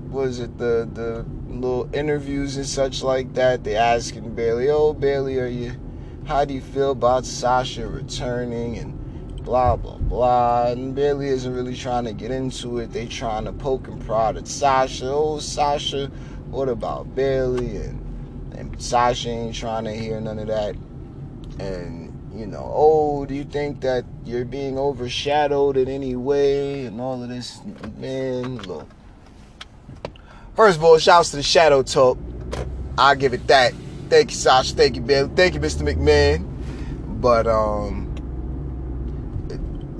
was 0.09 0.39
it 0.39 0.57
the 0.57 0.89
the 0.93 1.25
little 1.49 1.89
interviews 1.93 2.57
and 2.57 2.65
such 2.65 3.01
like 3.01 3.33
that. 3.33 3.63
They 3.63 3.75
asking 3.75 4.35
Bayley, 4.35 4.69
"Oh 4.69 4.93
Bayley, 4.93 5.39
are 5.39 5.47
you? 5.47 5.71
How 6.25 6.45
do 6.45 6.53
you 6.53 6.61
feel 6.61 6.91
about 6.91 7.25
Sasha 7.25 7.87
returning?" 7.87 8.77
and 8.77 8.98
blah 9.49 9.75
blah 9.75 9.97
blah. 9.97 10.67
And 10.67 10.93
Bayley 10.93 11.27
isn't 11.29 11.51
really 11.51 11.75
trying 11.75 12.05
to 12.05 12.13
get 12.13 12.29
into 12.29 12.77
it. 12.77 12.93
They 12.93 13.07
trying 13.07 13.45
to 13.45 13.51
poke 13.51 13.87
and 13.87 13.99
prod 14.05 14.37
at 14.37 14.47
Sasha. 14.47 15.07
Oh 15.07 15.39
Sasha, 15.39 16.11
what 16.51 16.69
about 16.69 17.15
Bayley? 17.15 17.77
And 17.77 18.53
and 18.55 18.81
Sasha 18.81 19.29
ain't 19.29 19.55
trying 19.55 19.85
to 19.85 19.91
hear 19.91 20.21
none 20.21 20.37
of 20.37 20.47
that. 20.47 20.75
And 21.59 22.13
you 22.31 22.45
know, 22.45 22.71
oh, 22.71 23.25
do 23.25 23.33
you 23.33 23.43
think 23.43 23.81
that 23.81 24.05
you're 24.23 24.45
being 24.45 24.77
overshadowed 24.77 25.77
in 25.77 25.87
any 25.87 26.15
way? 26.15 26.85
And 26.85 27.01
all 27.01 27.23
of 27.23 27.29
this, 27.29 27.59
man. 27.97 28.59
Look. 28.59 28.87
First 30.55 30.77
of 30.77 30.83
all, 30.83 30.99
shouts 30.99 31.31
to 31.31 31.37
the 31.37 31.43
Shadow 31.43 31.81
Talk. 31.81 32.19
I'll 32.99 33.15
give 33.15 33.33
it 33.33 33.47
that. 33.47 33.73
Thank 34.09 34.29
you, 34.29 34.37
Sasha. 34.37 34.75
Thank 34.75 34.95
you, 34.95 35.01
Bayley. 35.01 35.31
Thank 35.35 35.55
you, 35.55 35.59
Mr. 35.59 35.81
McMahon. 35.81 36.45
But 37.19 37.47
um 37.47 38.08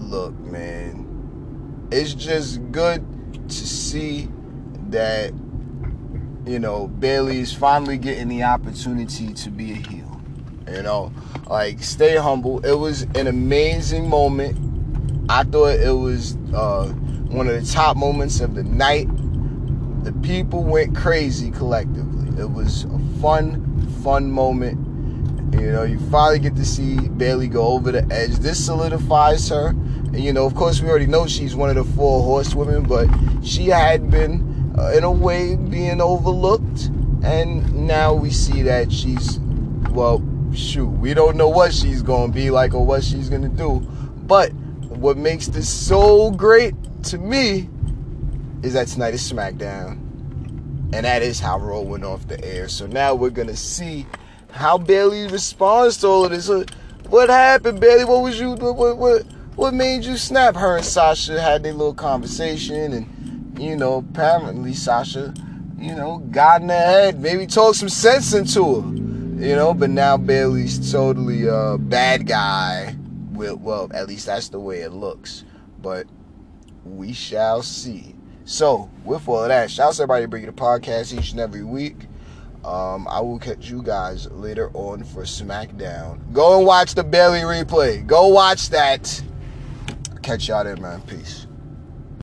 look, 0.09 0.37
man, 0.39 1.87
it's 1.91 2.13
just 2.13 2.71
good 2.71 3.05
to 3.49 3.67
see 3.67 4.27
that 4.89 5.31
you 6.45 6.59
know 6.59 6.87
Bayley's 6.87 7.53
finally 7.53 7.97
getting 7.97 8.27
the 8.27 8.43
opportunity 8.43 9.33
to 9.33 9.49
be 9.49 9.71
a 9.73 9.75
heel. 9.75 10.21
You 10.67 10.83
know, 10.83 11.11
like 11.47 11.83
stay 11.83 12.15
humble. 12.15 12.63
It 12.65 12.73
was 12.73 13.03
an 13.15 13.27
amazing 13.27 14.09
moment. 14.09 14.57
I 15.29 15.43
thought 15.43 15.79
it 15.79 15.95
was 15.95 16.35
uh, 16.53 16.87
one 17.29 17.47
of 17.47 17.63
the 17.63 17.71
top 17.71 17.95
moments 17.95 18.39
of 18.39 18.55
the 18.55 18.63
night. 18.63 19.07
The 20.03 20.13
people 20.23 20.63
went 20.63 20.95
crazy 20.95 21.51
collectively. 21.51 22.41
It 22.41 22.49
was 22.49 22.85
a 22.85 22.99
fun, 23.21 23.87
fun 24.03 24.31
moment. 24.31 24.85
You 25.53 25.71
know, 25.71 25.83
you 25.83 25.99
finally 26.11 26.39
get 26.39 26.55
to 26.55 26.65
see 26.65 26.99
Bayley 26.99 27.47
go 27.47 27.67
over 27.69 27.91
the 27.91 28.07
edge. 28.11 28.37
This 28.37 28.63
solidifies 28.63 29.49
her 29.49 29.73
and, 30.11 30.23
you 30.23 30.33
know, 30.33 30.45
of 30.45 30.55
course, 30.55 30.81
we 30.81 30.89
already 30.89 31.05
know 31.05 31.27
she's 31.27 31.55
one 31.55 31.69
of 31.69 31.75
the 31.75 31.83
four 31.93 32.23
horsewomen, 32.23 32.83
but 32.83 33.07
she 33.43 33.67
had 33.67 34.09
been, 34.09 34.73
uh, 34.77 34.91
in 34.91 35.03
a 35.03 35.11
way, 35.11 35.55
being 35.55 36.01
overlooked. 36.01 36.89
And 37.21 37.85
now 37.85 38.15
we 38.15 38.31
see 38.31 38.63
that 38.63 38.91
she's, 38.91 39.39
well, 39.91 40.23
shoot, 40.53 40.87
we 40.87 41.13
don't 41.13 41.37
know 41.37 41.49
what 41.49 41.73
she's 41.73 42.01
going 42.01 42.31
to 42.31 42.35
be 42.35 42.49
like 42.49 42.73
or 42.73 42.83
what 42.83 43.03
she's 43.03 43.29
going 43.29 43.43
to 43.43 43.49
do. 43.49 43.81
But 44.25 44.51
what 44.87 45.15
makes 45.15 45.47
this 45.47 45.69
so 45.69 46.31
great 46.31 46.73
to 47.03 47.19
me 47.19 47.69
is 48.63 48.73
that 48.73 48.87
tonight 48.87 49.13
is 49.13 49.31
SmackDown. 49.31 49.99
And 50.91 51.05
that 51.05 51.21
is 51.21 51.39
how 51.39 51.59
Raw 51.59 51.81
went 51.81 52.03
off 52.03 52.27
the 52.27 52.43
air. 52.43 52.67
So 52.67 52.87
now 52.87 53.13
we're 53.13 53.29
going 53.29 53.47
to 53.47 53.55
see 53.55 54.07
how 54.49 54.79
Bayley 54.79 55.27
responds 55.27 55.97
to 55.97 56.07
all 56.07 56.25
of 56.25 56.31
this. 56.31 56.49
What 57.09 57.29
happened, 57.29 57.79
Bayley? 57.79 58.05
What 58.05 58.23
was 58.23 58.39
you, 58.39 58.53
what, 58.53 58.75
what, 58.75 58.97
what 58.97 59.23
what 59.59 59.73
made 59.73 60.05
you 60.05 60.15
snap? 60.15 60.55
Her 60.55 60.77
and 60.77 60.85
Sasha 60.85 61.39
had 61.39 61.63
their 61.63 61.73
little 61.73 61.93
conversation, 61.93 62.93
and 62.93 63.59
you 63.59 63.75
know, 63.75 63.95
apparently 63.95 64.73
Sasha, 64.73 65.33
you 65.77 65.93
know, 65.93 66.19
got 66.31 66.61
in 66.61 66.69
her 66.69 66.75
head, 66.75 67.19
maybe 67.19 67.45
told 67.45 67.75
some 67.75 67.89
sense 67.89 68.33
into 68.33 68.79
her, 68.79 68.87
you 69.45 69.57
know. 69.57 69.73
But 69.73 69.89
now 69.89 70.15
Bayley's 70.15 70.93
totally 70.93 71.45
a 71.45 71.77
bad 71.77 72.25
guy. 72.25 72.95
Well, 73.33 73.57
well, 73.57 73.91
at 73.93 74.07
least 74.07 74.27
that's 74.27 74.47
the 74.47 74.61
way 74.61 74.79
it 74.79 74.93
looks. 74.93 75.43
But 75.81 76.07
we 76.85 77.11
shall 77.11 77.61
see. 77.61 78.15
So, 78.45 78.89
with 79.03 79.27
all 79.27 79.43
of 79.43 79.49
that, 79.49 79.69
shouts 79.69 79.97
to 79.97 80.03
everybody 80.03 80.25
bringing 80.25 80.49
the 80.49 80.53
podcast 80.53 81.17
each 81.17 81.31
and 81.31 81.39
every 81.41 81.65
week. 81.65 82.07
Um, 82.63 83.09
I 83.09 83.19
will 83.19 83.39
catch 83.39 83.69
you 83.69 83.81
guys 83.83 84.31
later 84.31 84.69
on 84.73 85.03
for 85.03 85.23
SmackDown. 85.23 86.31
Go 86.31 86.57
and 86.57 86.65
watch 86.65 86.95
the 86.95 87.03
Bayley 87.03 87.41
replay. 87.41 88.05
Go 88.07 88.27
watch 88.27 88.69
that 88.69 89.21
catch 90.23 90.49
y'all 90.49 90.63
there, 90.63 90.77
man. 90.77 91.01
Peace. 91.03 91.48